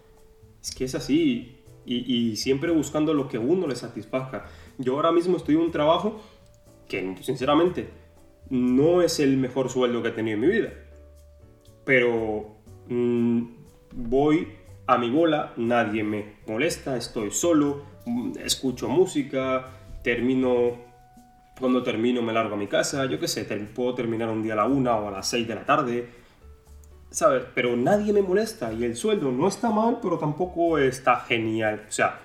Es 0.62 0.72
que 0.74 0.86
es 0.86 0.96
así. 0.96 1.58
Y, 1.86 2.13
y, 2.13 2.36
siempre 2.36 2.72
buscando 2.72 3.13
lo 3.13 3.28
que 3.28 3.38
uno 3.38 3.68
le 3.68 3.75
satisfazca. 3.75 4.46
Yo 4.78 4.96
ahora 4.96 5.12
mismo 5.12 5.38
estoy 5.38 5.56
en 5.56 5.62
un 5.62 5.72
trabajo 5.72 6.20
que, 6.88 7.16
sinceramente, 7.22 7.89
no 8.50 9.01
es 9.01 9.20
el 9.20 9.38
mejor 9.38 9.70
sueldo 9.70 10.01
que 10.01 10.10
he 10.10 10.12
tenido 10.12 10.36
en 10.36 10.42
mi 10.42 10.48
vida. 10.48 10.74
Pero 11.89 12.46
mm, 12.88 13.41
voy 13.96 14.48
a 14.86 15.00
mi 15.00 15.10
bola, 15.10 15.53
nadie 15.58 16.03
me 16.03 16.36
molesta, 16.46 16.96
estoy 16.96 17.31
solo, 17.31 17.81
mm, 18.05 18.34
escucho 18.46 18.88
música, 18.88 19.65
termino, 20.03 20.74
cuando 21.60 21.81
termino 21.81 22.22
me 22.22 22.31
largo 22.31 22.53
a 22.53 22.58
mi 22.60 22.67
casa, 22.67 23.08
yo 23.08 23.19
qué 23.19 23.27
sé, 23.27 23.43
puedo 23.74 23.96
terminar 23.96 24.29
un 24.29 24.43
día 24.43 24.53
a 24.53 24.58
la 24.58 24.65
una 24.65 24.98
o 24.98 25.08
a 25.08 25.12
las 25.12 25.27
seis 25.27 25.48
de 25.48 25.55
la 25.55 25.65
tarde, 25.65 26.08
¿sabes? 27.10 27.46
Pero 27.55 27.75
nadie 27.75 28.13
me 28.13 28.22
molesta 28.22 28.72
y 28.72 28.84
el 28.84 28.96
sueldo 28.96 29.31
no 29.31 29.48
está 29.48 29.72
mal, 29.72 29.98
pero 30.00 30.19
tampoco 30.19 30.77
está 30.77 31.15
genial. 31.22 31.86
O 31.89 31.91
sea, 31.91 32.19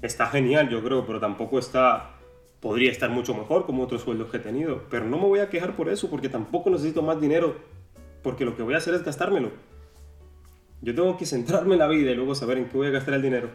está 0.00 0.28
genial 0.28 0.68
yo 0.68 0.80
creo, 0.80 1.04
pero 1.04 1.18
tampoco 1.18 1.58
está... 1.58 2.14
Podría 2.60 2.92
estar 2.92 3.10
mucho 3.10 3.34
mejor 3.34 3.66
como 3.66 3.82
otros 3.82 4.02
sueldos 4.02 4.30
que 4.30 4.36
he 4.36 4.40
tenido, 4.40 4.84
pero 4.88 5.06
no 5.06 5.16
me 5.16 5.24
voy 5.24 5.40
a 5.40 5.50
quejar 5.50 5.74
por 5.74 5.88
eso, 5.88 6.08
porque 6.08 6.28
tampoco 6.28 6.70
necesito 6.70 7.02
más 7.02 7.20
dinero, 7.20 7.56
porque 8.22 8.44
lo 8.44 8.56
que 8.56 8.62
voy 8.62 8.74
a 8.74 8.78
hacer 8.78 8.94
es 8.94 9.04
gastármelo. 9.04 9.50
Yo 10.80 10.94
tengo 10.94 11.16
que 11.16 11.26
centrarme 11.26 11.74
en 11.74 11.80
la 11.80 11.88
vida 11.88 12.10
y 12.10 12.14
luego 12.14 12.34
saber 12.34 12.58
en 12.58 12.68
qué 12.68 12.76
voy 12.76 12.86
a 12.86 12.90
gastar 12.90 13.14
el 13.14 13.22
dinero. 13.22 13.50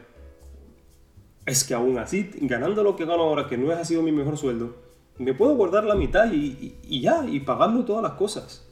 Es 1.45 1.63
que 1.63 1.73
aún 1.73 1.97
así, 1.97 2.29
ganando 2.41 2.83
lo 2.83 2.95
que 2.95 3.05
gano 3.05 3.23
ahora, 3.23 3.47
que 3.47 3.57
no 3.57 3.71
ha 3.71 3.85
sido 3.85 4.01
mi 4.01 4.11
mejor 4.11 4.37
sueldo, 4.37 4.75
me 5.17 5.33
puedo 5.33 5.55
guardar 5.55 5.83
la 5.83 5.95
mitad 5.95 6.31
y, 6.31 6.77
y, 6.83 7.01
ya, 7.01 7.25
y 7.27 7.39
pagarlo 7.41 7.85
todas 7.85 8.03
las 8.03 8.13
cosas. 8.13 8.69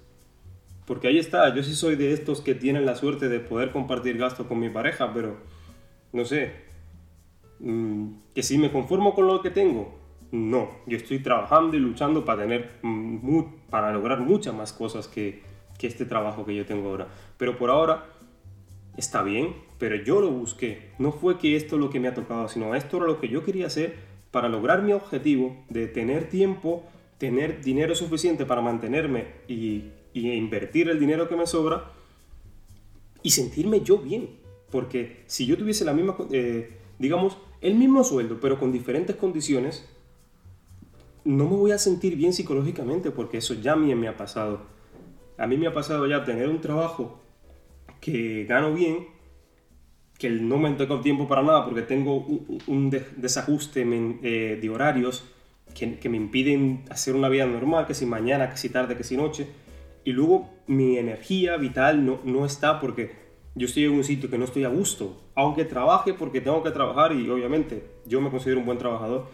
Porque 0.85 1.07
ahí 1.07 1.19
está, 1.19 1.53
yo 1.53 1.63
sí 1.63 1.75
soy 1.75 1.95
de 1.95 2.13
estos 2.13 2.41
que 2.41 2.55
tienen 2.55 2.85
la 2.85 2.95
suerte 2.95 3.29
de 3.29 3.39
poder 3.39 3.71
compartir 3.71 4.17
gastos 4.17 4.47
con 4.47 4.59
mi 4.59 4.69
pareja, 4.69 5.13
pero 5.13 5.37
no 6.11 6.25
sé, 6.25 6.71
Mm, 7.63 8.13
que 8.33 8.41
si 8.41 8.57
me 8.57 8.71
conformo 8.71 9.13
con 9.13 9.27
lo 9.27 9.41
que 9.41 9.51
tengo, 9.51 9.93
no. 10.31 10.69
Yo 10.87 10.97
estoy 10.97 11.19
trabajando 11.19 11.77
y 11.77 11.79
luchando 11.79 12.25
para 12.25 12.41
tener, 12.41 12.79
mm, 12.81 13.69
para 13.69 13.91
lograr 13.91 14.19
muchas 14.19 14.53
más 14.53 14.73
cosas 14.73 15.07
que, 15.07 15.43
que 15.81 15.87
este 15.87 16.05
trabajo 16.05 16.45
que 16.45 16.55
yo 16.55 16.65
tengo 16.65 16.89
ahora. 16.89 17.07
Pero 17.37 17.57
por 17.57 17.71
ahora 17.71 18.05
está 18.95 19.23
bien, 19.23 19.55
pero 19.79 19.95
yo 19.95 20.21
lo 20.21 20.29
busqué. 20.29 20.91
No 20.99 21.11
fue 21.11 21.39
que 21.39 21.55
esto 21.55 21.75
es 21.75 21.81
lo 21.81 21.89
que 21.89 21.99
me 21.99 22.07
ha 22.07 22.13
tocado, 22.13 22.47
sino 22.47 22.75
esto 22.75 22.97
era 22.97 23.07
lo 23.07 23.19
que 23.19 23.27
yo 23.27 23.43
quería 23.43 23.65
hacer 23.65 23.95
para 24.29 24.47
lograr 24.47 24.83
mi 24.83 24.93
objetivo 24.93 25.57
de 25.69 25.87
tener 25.87 26.29
tiempo, 26.29 26.83
tener 27.17 27.63
dinero 27.63 27.95
suficiente 27.95 28.45
para 28.45 28.61
mantenerme 28.61 29.25
y, 29.47 29.85
y 30.13 30.31
invertir 30.31 30.87
el 30.87 30.99
dinero 30.99 31.27
que 31.27 31.35
me 31.35 31.47
sobra 31.47 31.91
y 33.23 33.31
sentirme 33.31 33.81
yo 33.81 33.97
bien. 33.97 34.29
Porque 34.69 35.23
si 35.25 35.47
yo 35.47 35.57
tuviese 35.57 35.83
la 35.83 35.93
misma, 35.93 36.15
eh, 36.31 36.77
digamos, 36.99 37.37
el 37.59 37.75
mismo 37.75 38.03
sueldo, 38.03 38.39
pero 38.39 38.59
con 38.59 38.71
diferentes 38.71 39.15
condiciones, 39.15 39.89
no 41.23 41.45
me 41.45 41.55
voy 41.55 41.71
a 41.71 41.77
sentir 41.77 42.15
bien 42.15 42.33
psicológicamente 42.33 43.11
porque 43.11 43.37
eso 43.37 43.53
ya 43.55 43.73
a 43.73 43.75
mí 43.75 43.93
me 43.95 44.07
ha 44.07 44.15
pasado. 44.17 44.61
A 45.41 45.47
mí 45.47 45.57
me 45.57 45.65
ha 45.65 45.73
pasado 45.73 46.05
ya 46.05 46.23
tener 46.23 46.47
un 46.49 46.61
trabajo 46.61 47.19
que 47.99 48.45
gano 48.45 48.75
bien, 48.75 49.07
que 50.19 50.29
no 50.29 50.59
me 50.59 50.69
tengo 50.73 51.01
tiempo 51.01 51.27
para 51.27 51.41
nada 51.41 51.65
porque 51.65 51.81
tengo 51.81 52.27
un, 52.67 52.91
desajuste 53.17 53.81
eh, 54.21 54.59
de 54.61 54.69
horarios 54.69 55.23
que, 55.73 56.09
me 56.09 56.17
impiden 56.17 56.85
hacer 56.91 57.15
una 57.15 57.27
vida 57.27 57.47
normal, 57.47 57.87
que 57.87 57.95
si 57.95 58.05
mañana, 58.05 58.51
que 58.51 58.57
si 58.57 58.69
tarde, 58.69 58.95
que 58.95 59.03
si 59.03 59.17
noche. 59.17 59.47
Y 60.03 60.11
luego 60.11 60.47
mi 60.67 60.99
energía 60.99 61.57
vital 61.57 62.05
no, 62.05 62.19
no 62.23 62.45
está 62.45 62.79
porque 62.79 63.09
yo 63.55 63.65
estoy 63.65 63.85
en 63.85 63.93
un 63.93 64.03
sitio 64.03 64.29
que 64.29 64.37
no 64.37 64.45
estoy 64.45 64.63
a 64.63 64.69
gusto, 64.69 65.23
aunque 65.33 65.65
trabaje 65.65 66.13
porque 66.13 66.41
tengo 66.41 66.61
que 66.61 66.69
trabajar 66.69 67.13
y 67.13 67.27
obviamente 67.27 67.83
yo 68.05 68.21
me 68.21 68.29
considero 68.29 68.59
un 68.59 68.67
buen 68.67 68.77
trabajador, 68.77 69.25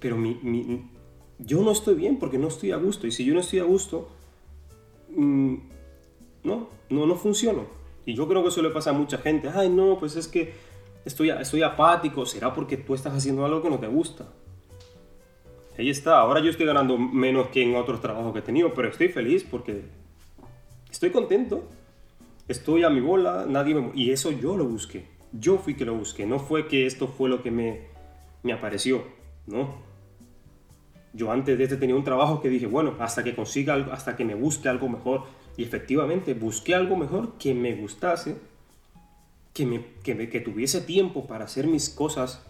pero 0.00 0.16
mi, 0.16 0.88
yo 1.38 1.60
no 1.60 1.70
estoy 1.70 1.96
bien 1.96 2.18
porque 2.18 2.38
no 2.38 2.48
estoy 2.48 2.70
a 2.70 2.76
gusto 2.76 3.06
y 3.06 3.12
si 3.12 3.26
yo 3.26 3.34
no 3.34 3.40
estoy 3.40 3.58
a 3.58 3.64
gusto, 3.64 4.08
mm, 5.16 5.56
no, 6.44 6.68
no, 6.90 7.06
no 7.06 7.14
funciono. 7.16 7.66
Y 8.06 8.14
yo 8.14 8.28
creo 8.28 8.42
que 8.42 8.48
eso 8.48 8.62
le 8.62 8.70
pasa 8.70 8.90
a 8.90 8.92
mucha 8.92 9.18
gente, 9.18 9.48
ay 9.48 9.68
no, 9.70 9.98
pues 9.98 10.16
es 10.16 10.28
que 10.28 10.52
estoy, 11.04 11.30
estoy 11.30 11.62
apático, 11.62 12.26
será 12.26 12.52
porque 12.52 12.76
tú 12.76 12.94
estás 12.94 13.14
haciendo 13.14 13.44
algo 13.44 13.62
que 13.62 13.70
no 13.70 13.78
te 13.78 13.86
gusta. 13.86 14.26
Ahí 15.78 15.90
está, 15.90 16.18
ahora 16.20 16.40
yo 16.40 16.50
estoy 16.50 16.66
ganando 16.66 16.98
menos 16.98 17.48
que 17.48 17.62
en 17.62 17.74
otros 17.74 18.00
trabajos 18.00 18.32
que 18.32 18.38
he 18.40 18.42
tenido, 18.42 18.74
pero 18.74 18.88
estoy 18.88 19.08
feliz 19.08 19.44
porque 19.44 19.82
estoy 20.90 21.10
contento 21.10 21.64
estoy 22.48 22.84
a 22.84 22.90
mi 22.90 23.00
bola, 23.00 23.46
nadie 23.48 23.74
me... 23.74 23.90
Y 23.94 24.10
eso 24.10 24.30
yo 24.30 24.56
lo 24.56 24.64
busqué. 24.64 25.06
Yo 25.32 25.58
fui 25.58 25.74
que 25.74 25.84
lo 25.84 25.94
busqué. 25.94 26.26
No 26.26 26.38
fue 26.38 26.68
que 26.68 26.86
esto 26.86 27.08
fue 27.08 27.28
lo 27.28 27.42
que 27.42 27.50
me, 27.50 27.88
me 28.42 28.52
apareció. 28.52 29.04
No. 29.46 29.74
Yo 31.14 31.30
antes 31.30 31.56
de 31.56 31.64
este 31.64 31.76
tenía 31.76 31.94
un 31.94 32.02
trabajo 32.02 32.42
que 32.42 32.48
dije, 32.48 32.66
bueno, 32.66 32.96
hasta 32.98 33.22
que 33.22 33.36
consiga 33.36 33.74
algo, 33.74 33.92
hasta 33.92 34.16
que 34.16 34.24
me 34.24 34.34
busque 34.34 34.68
algo 34.68 34.88
mejor. 34.88 35.22
Y 35.56 35.62
efectivamente 35.62 36.34
busqué 36.34 36.74
algo 36.74 36.96
mejor 36.96 37.38
que 37.38 37.54
me 37.54 37.74
gustase, 37.76 38.36
que, 39.52 39.64
me, 39.64 39.84
que, 40.02 40.28
que 40.28 40.40
tuviese 40.40 40.80
tiempo 40.80 41.28
para 41.28 41.44
hacer 41.44 41.68
mis 41.68 41.88
cosas, 41.88 42.44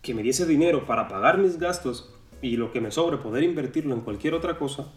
que 0.00 0.14
me 0.14 0.22
diese 0.22 0.46
dinero 0.46 0.86
para 0.86 1.06
pagar 1.06 1.36
mis 1.36 1.58
gastos 1.58 2.14
y 2.40 2.56
lo 2.56 2.72
que 2.72 2.80
me 2.80 2.90
sobre 2.90 3.18
poder 3.18 3.42
invertirlo 3.42 3.94
en 3.94 4.00
cualquier 4.00 4.32
otra 4.32 4.58
cosa. 4.58 4.90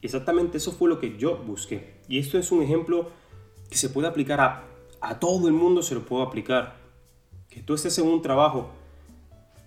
Exactamente 0.00 0.56
eso 0.56 0.72
fue 0.72 0.88
lo 0.88 0.98
que 0.98 1.18
yo 1.18 1.36
busqué. 1.36 1.96
Y 2.08 2.18
esto 2.18 2.38
es 2.38 2.50
un 2.50 2.62
ejemplo 2.62 3.10
que 3.68 3.76
se 3.76 3.90
puede 3.90 4.08
aplicar 4.08 4.40
a, 4.40 4.64
a 5.02 5.18
todo 5.18 5.48
el 5.48 5.52
mundo, 5.52 5.82
se 5.82 5.94
lo 5.94 6.06
puedo 6.06 6.22
aplicar. 6.22 6.76
Que 7.50 7.62
tú 7.62 7.74
estés 7.74 7.98
en 7.98 8.06
un 8.06 8.22
trabajo, 8.22 8.70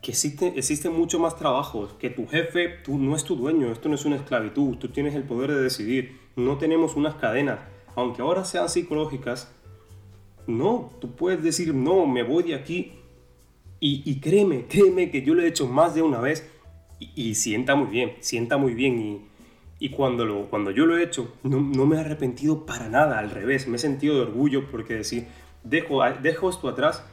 que 0.03 0.11
existe, 0.11 0.53
existe 0.55 0.89
mucho 0.89 1.17
más 1.17 1.35
trabajo, 1.37 1.89
que 1.97 2.11
tu 2.11 2.27
jefe 2.27 2.69
tú, 2.83 2.99
no 2.99 3.15
es 3.15 3.23
tu 3.23 3.35
dueño, 3.35 3.71
esto 3.71 3.89
no 3.89 3.95
es 3.95 4.05
una 4.05 4.17
esclavitud, 4.17 4.77
tú 4.77 4.89
tienes 4.89 5.15
el 5.15 5.23
poder 5.23 5.51
de 5.51 5.61
decidir, 5.63 6.19
no 6.35 6.57
tenemos 6.57 6.95
unas 6.95 7.15
cadenas, 7.15 7.59
aunque 7.95 8.21
ahora 8.21 8.45
sean 8.45 8.69
psicológicas, 8.69 9.51
no, 10.45 10.91
tú 10.99 11.15
puedes 11.15 11.41
decir, 11.41 11.73
no, 11.73 12.05
me 12.05 12.21
voy 12.21 12.43
de 12.43 12.53
aquí. 12.53 12.91
Y, 13.79 14.03
y 14.05 14.19
créeme, 14.19 14.65
créeme 14.67 15.09
que 15.09 15.23
yo 15.23 15.33
lo 15.33 15.41
he 15.41 15.47
hecho 15.47 15.67
más 15.67 15.95
de 15.95 16.01
una 16.01 16.19
vez. 16.19 16.49
Y, 16.99 17.11
y 17.15 17.35
sienta 17.35 17.75
muy 17.75 17.87
bien, 17.87 18.13
sienta 18.19 18.57
muy 18.57 18.73
bien. 18.73 18.99
Y 18.99 19.21
y 19.83 19.89
cuando, 19.89 20.25
lo, 20.25 20.49
cuando 20.49 20.71
yo 20.71 20.85
lo 20.85 20.97
he 20.97 21.03
hecho, 21.03 21.33
no, 21.43 21.59
no, 21.59 21.85
me 21.85 21.97
he 21.97 21.99
arrepentido 21.99 22.65
para 22.65 22.87
nada, 22.87 23.19
al 23.19 23.29
revés, 23.29 23.67
me 23.67 23.75
he 23.75 23.79
sentido 23.79 24.15
de 24.15 24.21
orgullo 24.21 24.71
porque 24.71 24.93
decir, 24.93 25.27
dejo, 25.65 26.01
dejo 26.21 26.49
esto 26.49 26.69
atrás 26.69 27.03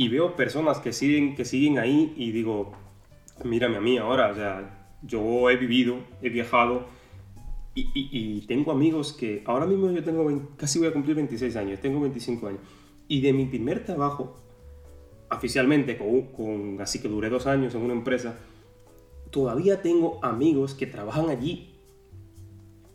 y 0.00 0.08
veo 0.08 0.34
personas 0.34 0.78
que 0.78 0.94
siguen, 0.94 1.36
que 1.36 1.44
siguen 1.44 1.78
ahí 1.78 2.14
y 2.16 2.32
digo, 2.32 2.72
mírame 3.44 3.76
a 3.76 3.82
mí 3.82 3.98
ahora, 3.98 4.30
o 4.30 4.34
sea, 4.34 4.88
yo 5.02 5.50
he 5.50 5.58
vivido, 5.58 5.98
he 6.22 6.30
viajado 6.30 6.86
y, 7.74 7.90
y, 7.94 8.40
tengo 8.46 8.72
amigos 8.72 9.12
que 9.12 9.42
ahora 9.44 9.66
mismo 9.66 9.90
yo 9.90 10.02
tengo, 10.02 10.26
casi 10.56 10.78
voy 10.78 10.88
a 10.88 10.94
cumplir 10.94 11.16
26 11.16 11.54
años, 11.56 11.80
tengo 11.80 12.00
25 12.00 12.46
años, 12.46 12.60
y 13.08 13.20
de 13.20 13.34
mi 13.34 13.44
primer 13.44 13.84
trabajo, 13.84 14.38
oficialmente, 15.30 15.98
con, 15.98 16.22
con 16.28 16.80
así 16.80 17.02
que 17.02 17.08
duré 17.08 17.28
dos 17.28 17.46
años 17.46 17.74
en 17.74 17.82
una 17.82 17.92
empresa, 17.92 18.38
todavía 19.30 19.82
tengo 19.82 20.18
amigos 20.22 20.72
que 20.72 20.86
trabajan 20.86 21.28
allí. 21.28 21.74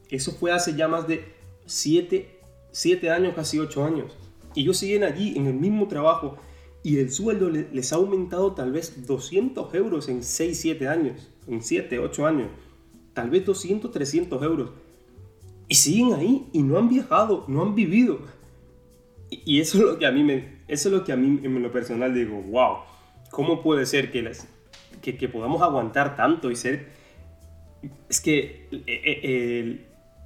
Eso 0.10 0.32
fue 0.32 0.52
hace 0.52 0.74
ya 0.76 0.88
más 0.88 1.08
de 1.08 1.24
7 1.68 3.12
años, 3.12 3.36
casi 3.36 3.60
8 3.60 3.86
años. 3.86 4.18
Y 4.56 4.62
ellos 4.62 4.78
siguen 4.78 5.04
allí 5.04 5.38
en 5.38 5.46
el 5.46 5.54
mismo 5.54 5.88
trabajo 5.88 6.40
y 6.86 7.00
el 7.00 7.10
sueldo 7.10 7.50
les 7.50 7.92
ha 7.92 7.96
aumentado 7.96 8.54
tal 8.54 8.72
vez 8.72 9.08
200 9.08 9.74
euros 9.74 10.08
en 10.08 10.22
6, 10.22 10.56
7 10.56 10.88
años, 10.88 11.32
en 11.48 11.64
7, 11.64 11.98
8 11.98 12.28
años, 12.28 12.50
tal 13.16 13.32
vez 13.32 13.44
200, 13.44 13.92
300 13.92 14.44
euros. 14.44 14.70
Y 15.68 15.74
siguen 15.74 16.14
ahí 16.14 16.48
y 16.54 16.62
no 16.62 16.78
han 16.78 16.88
viajado, 16.88 17.44
no 17.48 17.64
han 17.64 17.74
vivido. 17.74 18.20
Y, 19.32 19.62
eso 19.62 19.80
es 19.80 19.84
lo 19.84 19.98
que 19.98 20.06
a 20.06 20.12
mí 20.12 20.24
me, 20.24 20.60
eso 20.68 20.90
es 20.90 20.94
lo 20.94 21.04
que 21.04 21.12
a 21.12 21.16
mí 21.16 21.40
en 21.44 21.60
lo 21.60 21.72
personal 21.72 22.14
digo, 22.14 22.40
wow, 22.44 22.76
¿cómo 23.32 23.64
puede 23.64 23.88
ser 23.88 24.12
que, 24.12 24.22
las, 24.22 24.48
que, 25.02 25.18
que 25.18 25.28
podamos 25.28 25.64
aguantar 25.64 26.16
tanto 26.16 26.52
y 26.52 26.56
ser... 26.56 26.90
Es 28.08 28.22
que 28.22 28.68
eh, 28.72 28.84
eh, 28.86 29.86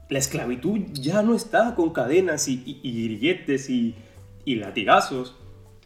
la 0.10 0.20
esclavitud 0.20 0.80
ya 0.92 1.22
no 1.22 1.36
está 1.36 1.74
con 1.74 1.94
cadenas 1.94 2.50
y, 2.50 2.82
y, 2.84 3.06
grilletes 3.06 3.70
y, 3.70 3.96
y 4.44 4.56
latigazos. 4.56 5.38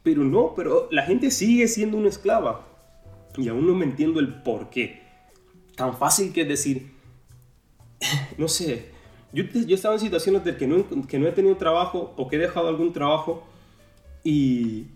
Pero 0.04 0.24
no, 0.24 0.54
pero 0.56 0.88
la 0.92 1.04
gente 1.04 1.32
sigue 1.32 1.68
siendo 1.68 1.98
una 1.98 2.10
esclava. 2.10 2.68
Y 3.38 3.48
aún 3.48 3.66
no 3.66 3.74
me 3.74 3.86
entiendo 3.86 4.20
el 4.20 4.42
por 4.44 4.70
qué. 4.70 5.02
Tan 5.76 5.98
fácil 5.98 6.34
que 6.34 6.42
es 6.42 6.48
decir, 6.48 6.92
no 8.38 8.48
sé, 8.48 8.92
yo, 9.32 9.44
yo 9.46 9.76
estaba 9.76 9.96
en 9.96 10.00
situaciones 10.00 10.44
de 10.44 10.56
que 10.56 10.68
no, 10.68 10.86
que 11.08 11.18
no 11.18 11.28
he 11.28 11.32
tenido 11.32 11.58
trabajo 11.58 12.14
o 12.18 12.28
que 12.28 12.36
he 12.36 12.40
dejado 12.40 12.68
algún 12.68 12.94
trabajo 12.94 13.44
y 14.24 14.88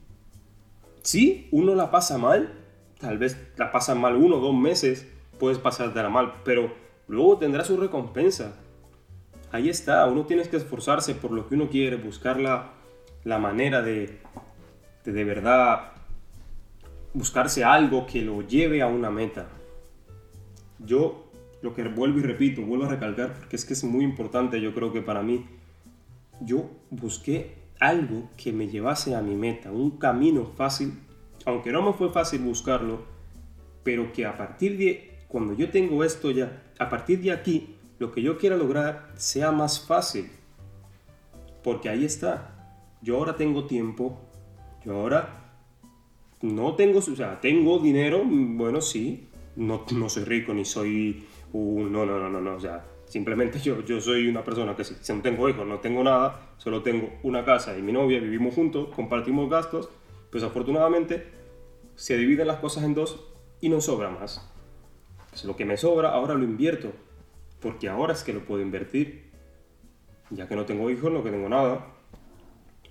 sí, 1.01 1.47
uno 1.51 1.73
la 1.73 1.89
pasa 1.89 2.17
mal, 2.17 2.53
tal 2.99 3.17
vez 3.17 3.37
la 3.57 3.71
pasa 3.71 3.95
mal 3.95 4.15
uno 4.15 4.37
o 4.37 4.39
dos 4.39 4.55
meses, 4.55 5.07
puedes 5.39 5.57
pasártela 5.57 6.09
mal, 6.09 6.35
pero 6.45 6.71
luego 7.07 7.37
tendrá 7.37 7.63
su 7.63 7.77
recompensa. 7.77 8.55
Ahí 9.51 9.69
está, 9.69 10.05
uno 10.07 10.25
tiene 10.25 10.43
que 10.43 10.57
esforzarse 10.57 11.15
por 11.15 11.31
lo 11.31 11.47
que 11.47 11.55
uno 11.55 11.69
quiere, 11.69 11.95
buscar 11.95 12.39
la, 12.39 12.73
la 13.23 13.39
manera 13.39 13.81
de, 13.81 14.19
de 15.07 15.13
de 15.13 15.23
verdad 15.23 15.93
buscarse 17.13 17.63
algo 17.63 18.05
que 18.05 18.21
lo 18.21 18.41
lleve 18.41 18.81
a 18.81 18.87
una 18.87 19.09
meta. 19.09 19.47
Yo 20.79 21.31
lo 21.61 21.73
que 21.73 21.87
vuelvo 21.87 22.19
y 22.19 22.23
repito, 22.23 22.61
vuelvo 22.61 22.85
a 22.85 22.89
recalcar, 22.89 23.33
porque 23.33 23.55
es 23.55 23.63
que 23.63 23.71
es 23.71 23.85
muy 23.85 24.03
importante, 24.03 24.59
yo 24.59 24.73
creo 24.73 24.91
que 24.91 25.01
para 25.01 25.23
mí, 25.23 25.45
yo 26.41 26.69
busqué 26.89 27.55
algo 27.79 28.29
que 28.35 28.51
me 28.51 28.67
llevase 28.67 29.15
a 29.15 29.21
mi 29.21 29.35
meta, 29.35 29.71
un 29.71 29.91
camino 29.91 30.45
fácil, 30.57 30.99
aunque 31.45 31.71
no 31.71 31.81
me 31.81 31.93
fue 31.93 32.11
fácil 32.11 32.41
buscarlo, 32.41 32.99
pero 33.83 34.11
que 34.11 34.25
a 34.25 34.35
partir 34.35 34.77
de, 34.77 35.19
cuando 35.29 35.53
yo 35.53 35.71
tengo 35.71 36.03
esto 36.03 36.31
ya, 36.31 36.63
a 36.79 36.89
partir 36.89 37.21
de 37.21 37.31
aquí, 37.31 37.77
lo 37.97 38.11
que 38.11 38.21
yo 38.21 38.37
quiera 38.37 38.57
lograr 38.57 39.13
sea 39.15 39.53
más 39.53 39.79
fácil. 39.79 40.29
Porque 41.63 41.89
ahí 41.89 42.05
está. 42.05 42.53
Yo 43.01 43.17
ahora 43.17 43.35
tengo 43.35 43.65
tiempo, 43.65 44.26
yo 44.87 44.93
ahora 44.93 45.51
no 46.41 46.75
tengo, 46.75 46.99
o 46.99 47.01
sea, 47.01 47.41
tengo 47.41 47.79
dinero, 47.79 48.23
bueno, 48.25 48.79
sí, 48.79 49.27
no, 49.57 49.83
no 49.91 50.07
soy 50.07 50.23
rico 50.23 50.53
ni 50.53 50.63
soy 50.63 51.25
no, 51.53 52.05
no, 52.05 52.19
no, 52.19 52.29
no, 52.29 52.39
no, 52.39 52.55
o 52.55 52.59
sea, 52.59 52.85
simplemente 53.05 53.59
yo, 53.59 53.81
yo 53.81 53.99
soy 53.99 54.29
una 54.29 54.45
persona 54.45 54.77
que 54.77 54.85
si, 54.85 54.95
no 55.13 55.21
tengo 55.21 55.49
hijos, 55.49 55.67
no 55.67 55.79
tengo 55.79 56.05
nada, 56.05 56.53
solo 56.57 56.83
tengo 56.83 57.09
una 57.23 57.43
casa 57.43 57.77
y 57.77 57.81
mi 57.81 57.91
novia, 57.91 58.21
vivimos 58.21 58.55
juntos, 58.55 58.87
compartimos 58.95 59.49
gastos, 59.49 59.89
pues 60.31 60.43
afortunadamente 60.43 61.27
se 61.95 62.15
dividen 62.15 62.47
las 62.47 62.59
cosas 62.59 62.85
en 62.85 62.93
dos 62.93 63.19
y 63.59 63.67
no 63.67 63.81
sobra 63.81 64.09
más. 64.09 64.49
Pues 65.29 65.43
lo 65.43 65.57
que 65.57 65.65
me 65.65 65.75
sobra 65.75 66.11
ahora 66.11 66.33
lo 66.33 66.45
invierto, 66.45 66.93
porque 67.59 67.89
ahora 67.89 68.13
es 68.13 68.23
que 68.23 68.31
lo 68.31 68.45
puedo 68.45 68.61
invertir, 68.61 69.31
ya 70.29 70.47
que 70.47 70.55
no 70.55 70.65
tengo 70.65 70.89
hijos, 70.89 71.11
no 71.11 71.25
que 71.25 71.31
tengo 71.31 71.49
nada, 71.49 71.87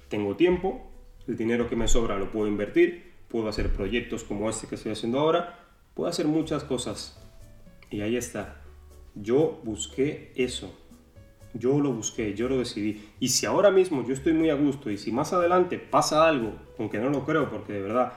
tengo 0.08 0.36
tiempo, 0.36 0.90
el 1.26 1.36
dinero 1.36 1.68
que 1.68 1.76
me 1.76 1.88
sobra 1.88 2.18
lo 2.18 2.30
puedo 2.30 2.46
invertir, 2.46 3.12
puedo 3.28 3.48
hacer 3.48 3.70
proyectos 3.70 4.24
como 4.24 4.48
este 4.48 4.66
que 4.66 4.76
estoy 4.76 4.92
haciendo 4.92 5.18
ahora, 5.18 5.58
puedo 5.94 6.08
hacer 6.08 6.26
muchas 6.26 6.64
cosas 6.64 7.20
y 7.90 8.00
ahí 8.00 8.16
está. 8.16 8.62
Yo 9.14 9.60
busqué 9.64 10.32
eso. 10.36 10.74
Yo 11.54 11.80
lo 11.80 11.92
busqué, 11.92 12.34
yo 12.34 12.48
lo 12.48 12.58
decidí. 12.58 13.02
Y 13.18 13.28
si 13.28 13.46
ahora 13.46 13.70
mismo 13.70 14.06
yo 14.06 14.12
estoy 14.12 14.34
muy 14.34 14.50
a 14.50 14.54
gusto 14.54 14.90
y 14.90 14.98
si 14.98 15.10
más 15.10 15.32
adelante 15.32 15.78
pasa 15.78 16.28
algo, 16.28 16.52
aunque 16.78 16.98
no 16.98 17.08
lo 17.08 17.24
creo, 17.24 17.48
porque 17.50 17.72
de 17.72 17.82
verdad 17.82 18.12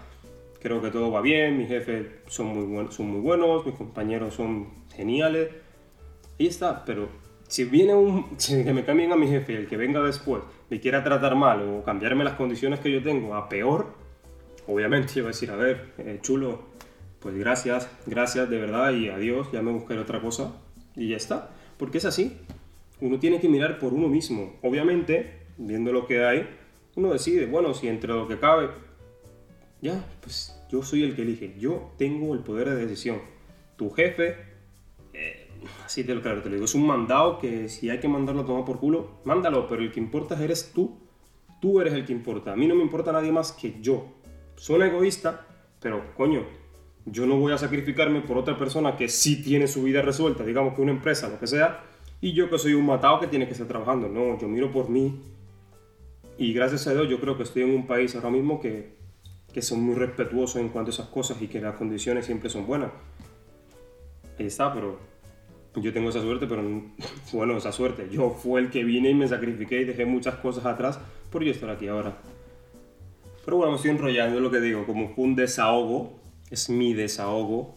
creo 0.62 0.82
que 0.82 0.92
todo 0.92 1.10
va 1.10 1.22
bien, 1.22 1.58
mis 1.58 1.70
jefes 1.70 2.08
son 2.28 2.48
muy, 2.48 2.66
buenos, 2.66 2.96
son 2.96 3.08
muy 3.08 3.22
buenos, 3.22 3.66
mis 3.66 3.76
compañeros 3.76 4.34
son 4.34 4.68
geniales, 4.94 5.50
ahí 6.38 6.48
está. 6.48 6.84
Pero 6.84 7.08
si 7.50 7.66
viene 7.66 7.96
un, 7.96 8.36
si 8.38 8.64
que 8.64 8.74
me 8.74 8.86
cambien 8.86 9.12
a 9.12 9.16
mi 9.16 9.28
jefe, 9.28 9.56
el 9.56 9.68
que 9.68 9.76
venga 9.76 10.02
después, 10.02 10.44
me 10.70 10.80
quiera 10.80 11.04
tratar 11.04 11.36
mal 11.36 11.62
o 11.64 11.84
cambiarme 11.84 12.24
las 12.24 12.36
condiciones 12.36 12.80
que 12.80 12.92
yo 12.92 13.02
tengo 13.02 13.36
a 13.36 13.50
peor, 13.50 13.88
obviamente 14.68 15.14
yo 15.16 15.24
voy 15.24 15.30
a 15.30 15.34
decir, 15.34 15.50
a 15.50 15.56
ver, 15.56 15.94
eh, 15.98 16.20
chulo, 16.22 16.62
pues 17.20 17.36
gracias, 17.36 17.90
gracias 18.06 18.50
de 18.50 18.60
verdad 18.60 18.92
y 18.94 19.10
adiós, 19.10 19.52
ya 19.52 19.64
me 19.64 19.72
buscaré 19.72 20.00
otra 20.00 20.22
cosa 20.22 20.54
y 20.96 21.10
ya 21.10 21.18
está. 21.18 21.50
Porque 21.78 21.98
es 21.98 22.06
así. 22.06 22.38
Uno 23.02 23.18
tiene 23.20 23.40
que 23.40 23.50
mirar 23.50 23.80
por 23.80 23.94
uno 23.94 24.10
mismo. 24.10 24.58
Obviamente, 24.62 25.40
viendo 25.58 25.92
lo 25.92 26.06
que 26.06 26.26
hay, 26.26 26.48
uno 26.96 27.12
decide, 27.12 27.46
bueno, 27.46 27.74
si 27.74 27.88
entre 27.88 28.14
lo 28.14 28.28
que 28.28 28.38
cabe, 28.38 28.70
ya, 29.82 30.06
pues 30.22 30.62
yo 30.70 30.84
soy 30.84 31.04
el 31.04 31.16
que 31.16 31.24
elige. 31.24 31.56
Yo 31.58 31.94
tengo 31.98 32.36
el 32.36 32.42
poder 32.42 32.70
de 32.70 32.76
decisión. 32.76 33.22
Tu 33.78 33.90
jefe, 33.90 34.36
así 35.86 36.04
te 36.04 36.14
lo, 36.14 36.22
claro, 36.22 36.42
te 36.42 36.50
lo 36.50 36.56
digo, 36.56 36.66
es 36.66 36.76
un 36.76 36.86
mandado 36.86 37.40
que 37.40 37.70
si 37.70 37.90
hay 37.90 38.00
que 38.00 38.08
mandarlo 38.08 38.42
a 38.42 38.46
tomar 38.46 38.66
por 38.66 38.80
culo, 38.80 39.20
mándalo, 39.26 39.68
pero 39.68 39.82
el 39.82 39.92
que 39.92 40.00
importa 40.00 40.42
eres 40.44 40.72
tú. 40.74 40.98
Tú 41.62 41.82
eres 41.82 41.94
el 41.94 42.06
que 42.06 42.14
importa. 42.14 42.54
A 42.54 42.56
mí 42.56 42.68
no 42.68 42.76
me 42.76 42.84
importa 42.84 43.12
nadie 43.12 43.32
más 43.32 43.52
que 43.52 43.82
yo. 43.82 44.06
Soy 44.56 44.82
egoísta, 44.82 45.46
pero 45.82 46.14
coño, 46.16 46.44
yo 47.06 47.26
no 47.26 47.38
voy 47.38 47.52
a 47.54 47.58
sacrificarme 47.58 48.22
por 48.22 48.38
otra 48.38 48.58
persona 48.58 48.96
que 48.96 49.10
sí 49.10 49.42
tiene 49.42 49.68
su 49.68 49.84
vida 49.84 50.02
resuelta, 50.02 50.46
digamos 50.46 50.74
que 50.74 50.82
una 50.82 50.92
empresa, 50.92 51.28
lo 51.28 51.40
que 51.40 51.48
sea, 51.48 51.84
y 52.22 52.34
yo 52.34 52.50
que 52.50 52.58
soy 52.58 52.74
un 52.74 52.86
matado 52.86 53.20
que 53.20 53.28
tiene 53.28 53.46
que 53.46 53.54
estar 53.54 53.68
trabajando. 53.68 54.08
No, 54.08 54.38
yo 54.38 54.48
miro 54.48 54.72
por 54.72 54.90
mí. 54.90 55.22
Y 56.38 56.54
gracias 56.54 56.88
a 56.88 56.94
Dios 56.94 57.10
yo 57.10 57.20
creo 57.20 57.36
que 57.36 57.44
estoy 57.44 57.64
en 57.64 57.72
un 57.72 57.88
país 57.88 58.16
ahora 58.16 58.30
mismo 58.30 58.62
que, 58.62 58.94
que 59.54 59.62
son 59.62 59.82
muy 59.82 59.96
respetuosos 59.96 60.62
en 60.62 60.70
cuanto 60.70 60.92
a 60.92 60.94
esas 60.94 61.08
cosas 61.08 61.42
y 61.42 61.48
que 61.48 61.60
las 61.60 61.76
condiciones 61.76 62.26
siempre 62.26 62.50
son 62.50 62.66
buenas. 62.66 62.92
Ahí 64.38 64.46
está, 64.46 64.74
pero 64.74 65.00
yo 65.76 65.94
tengo 65.94 66.10
esa 66.10 66.22
suerte, 66.22 66.48
pero 66.48 66.64
bueno, 67.32 67.58
esa 67.58 67.72
suerte. 67.72 68.10
Yo 68.12 68.32
fue 68.32 68.62
el 68.62 68.70
que 68.70 68.84
vine 68.84 69.10
y 69.10 69.14
me 69.14 69.28
sacrifiqué 69.28 69.82
y 69.82 69.86
dejé 69.86 70.06
muchas 70.06 70.36
cosas 70.36 70.66
atrás 70.66 71.00
por 71.32 71.44
yo 71.44 71.52
estar 71.52 71.70
aquí 71.70 71.88
ahora. 71.88 72.18
Pero 73.46 73.58
bueno, 73.58 73.72
me 73.72 73.78
estoy 73.78 73.92
enrollando, 73.92 74.40
lo 74.40 74.52
que 74.52 74.60
digo, 74.60 74.86
como 74.86 75.10
fue 75.10 75.24
un 75.24 75.36
desahogo 75.36 76.20
es 76.50 76.70
mi 76.70 76.94
desahogo. 76.94 77.76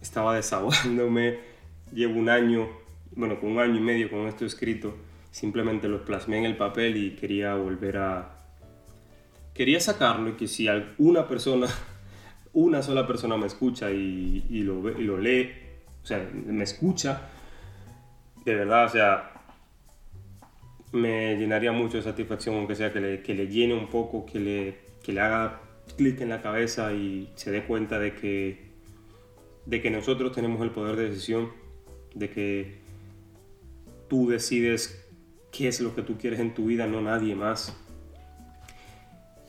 Estaba 0.00 0.36
desahogándome, 0.36 1.38
llevo 1.92 2.18
un 2.18 2.28
año, 2.28 2.68
bueno, 3.14 3.40
con 3.40 3.52
un 3.52 3.58
año 3.58 3.76
y 3.76 3.80
medio 3.80 4.10
con 4.10 4.26
esto 4.26 4.44
escrito. 4.44 4.94
Simplemente 5.30 5.88
lo 5.88 6.04
plasmé 6.04 6.38
en 6.38 6.44
el 6.44 6.56
papel 6.56 6.96
y 6.96 7.10
quería 7.12 7.54
volver 7.54 7.96
a... 7.98 8.38
Quería 9.54 9.80
sacarlo 9.80 10.30
y 10.30 10.32
que 10.32 10.48
si 10.48 10.68
alguna 10.68 11.28
persona, 11.28 11.68
una 12.52 12.82
sola 12.82 13.06
persona 13.06 13.36
me 13.36 13.46
escucha 13.46 13.90
y, 13.90 14.42
lo, 14.50 14.98
y 14.98 15.04
lo 15.04 15.18
lee, 15.18 15.50
o 16.02 16.06
sea, 16.06 16.28
me 16.32 16.64
escucha, 16.64 17.28
de 18.44 18.54
verdad, 18.54 18.86
o 18.86 18.88
sea, 18.88 19.32
me 20.92 21.36
llenaría 21.36 21.72
mucho 21.72 21.96
de 21.96 22.02
satisfacción, 22.02 22.56
aunque 22.56 22.74
sea 22.74 22.92
que 22.92 23.00
le, 23.00 23.22
que 23.22 23.34
le 23.34 23.48
llene 23.48 23.74
un 23.74 23.88
poco, 23.88 24.26
que 24.26 24.38
le, 24.38 24.78
que 25.02 25.12
le 25.12 25.20
haga 25.20 25.60
clic 25.96 26.20
en 26.20 26.28
la 26.28 26.42
cabeza 26.42 26.92
y 26.92 27.30
se 27.34 27.50
dé 27.50 27.64
cuenta 27.64 27.98
de 27.98 28.14
que, 28.14 28.72
de 29.66 29.80
que 29.80 29.90
nosotros 29.90 30.32
tenemos 30.32 30.60
el 30.62 30.70
poder 30.70 30.96
de 30.96 31.08
decisión, 31.08 31.50
de 32.14 32.30
que 32.30 32.78
tú 34.08 34.28
decides 34.28 35.08
qué 35.50 35.68
es 35.68 35.80
lo 35.80 35.94
que 35.94 36.02
tú 36.02 36.18
quieres 36.18 36.40
en 36.40 36.54
tu 36.54 36.66
vida, 36.66 36.86
no 36.86 37.00
nadie 37.00 37.34
más. 37.34 37.76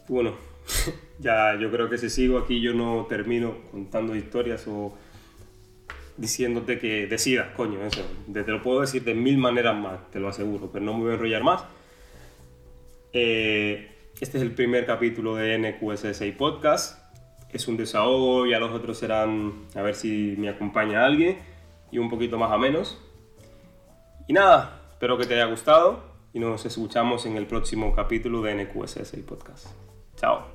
Bueno, 0.07 0.35
ya 1.19 1.57
yo 1.59 1.71
creo 1.71 1.89
que 1.89 1.97
si 1.97 2.09
sigo 2.09 2.37
aquí 2.37 2.61
yo 2.61 2.73
no 2.73 3.05
termino 3.09 3.55
contando 3.71 4.15
historias 4.15 4.67
o 4.67 4.95
diciéndote 6.17 6.79
que 6.79 7.07
decidas, 7.07 7.49
coño, 7.55 7.83
eso. 7.85 8.03
Te 8.31 8.43
lo 8.43 8.61
puedo 8.61 8.81
decir 8.81 9.03
de 9.03 9.13
mil 9.13 9.37
maneras 9.37 9.75
más, 9.75 10.09
te 10.11 10.19
lo 10.19 10.29
aseguro, 10.29 10.69
pero 10.71 10.85
no 10.85 10.93
me 10.93 11.03
voy 11.03 11.11
a 11.11 11.13
enrollar 11.15 11.43
más. 11.43 11.63
Eh, 13.13 13.91
este 14.19 14.37
es 14.37 14.43
el 14.43 14.53
primer 14.53 14.85
capítulo 14.85 15.35
de 15.35 15.57
NQSSI 15.57 16.31
Podcast. 16.33 16.99
Es 17.51 17.67
un 17.67 17.77
desahogo, 17.77 18.45
ya 18.47 18.59
los 18.59 18.71
otros 18.71 18.97
serán 18.97 19.65
a 19.75 19.81
ver 19.81 19.95
si 19.95 20.35
me 20.37 20.49
acompaña 20.49 21.05
alguien 21.05 21.37
y 21.91 21.99
un 21.99 22.09
poquito 22.09 22.37
más 22.37 22.51
a 22.51 22.57
menos. 22.57 22.99
Y 24.27 24.33
nada, 24.33 24.81
espero 24.91 25.17
que 25.17 25.25
te 25.25 25.35
haya 25.35 25.45
gustado 25.45 26.03
y 26.33 26.39
nos 26.39 26.65
escuchamos 26.65 27.25
en 27.25 27.37
el 27.37 27.45
próximo 27.45 27.93
capítulo 27.95 28.41
de 28.41 28.55
NQSSI 28.55 29.21
Podcast. 29.21 29.67
Chao. 30.15 30.52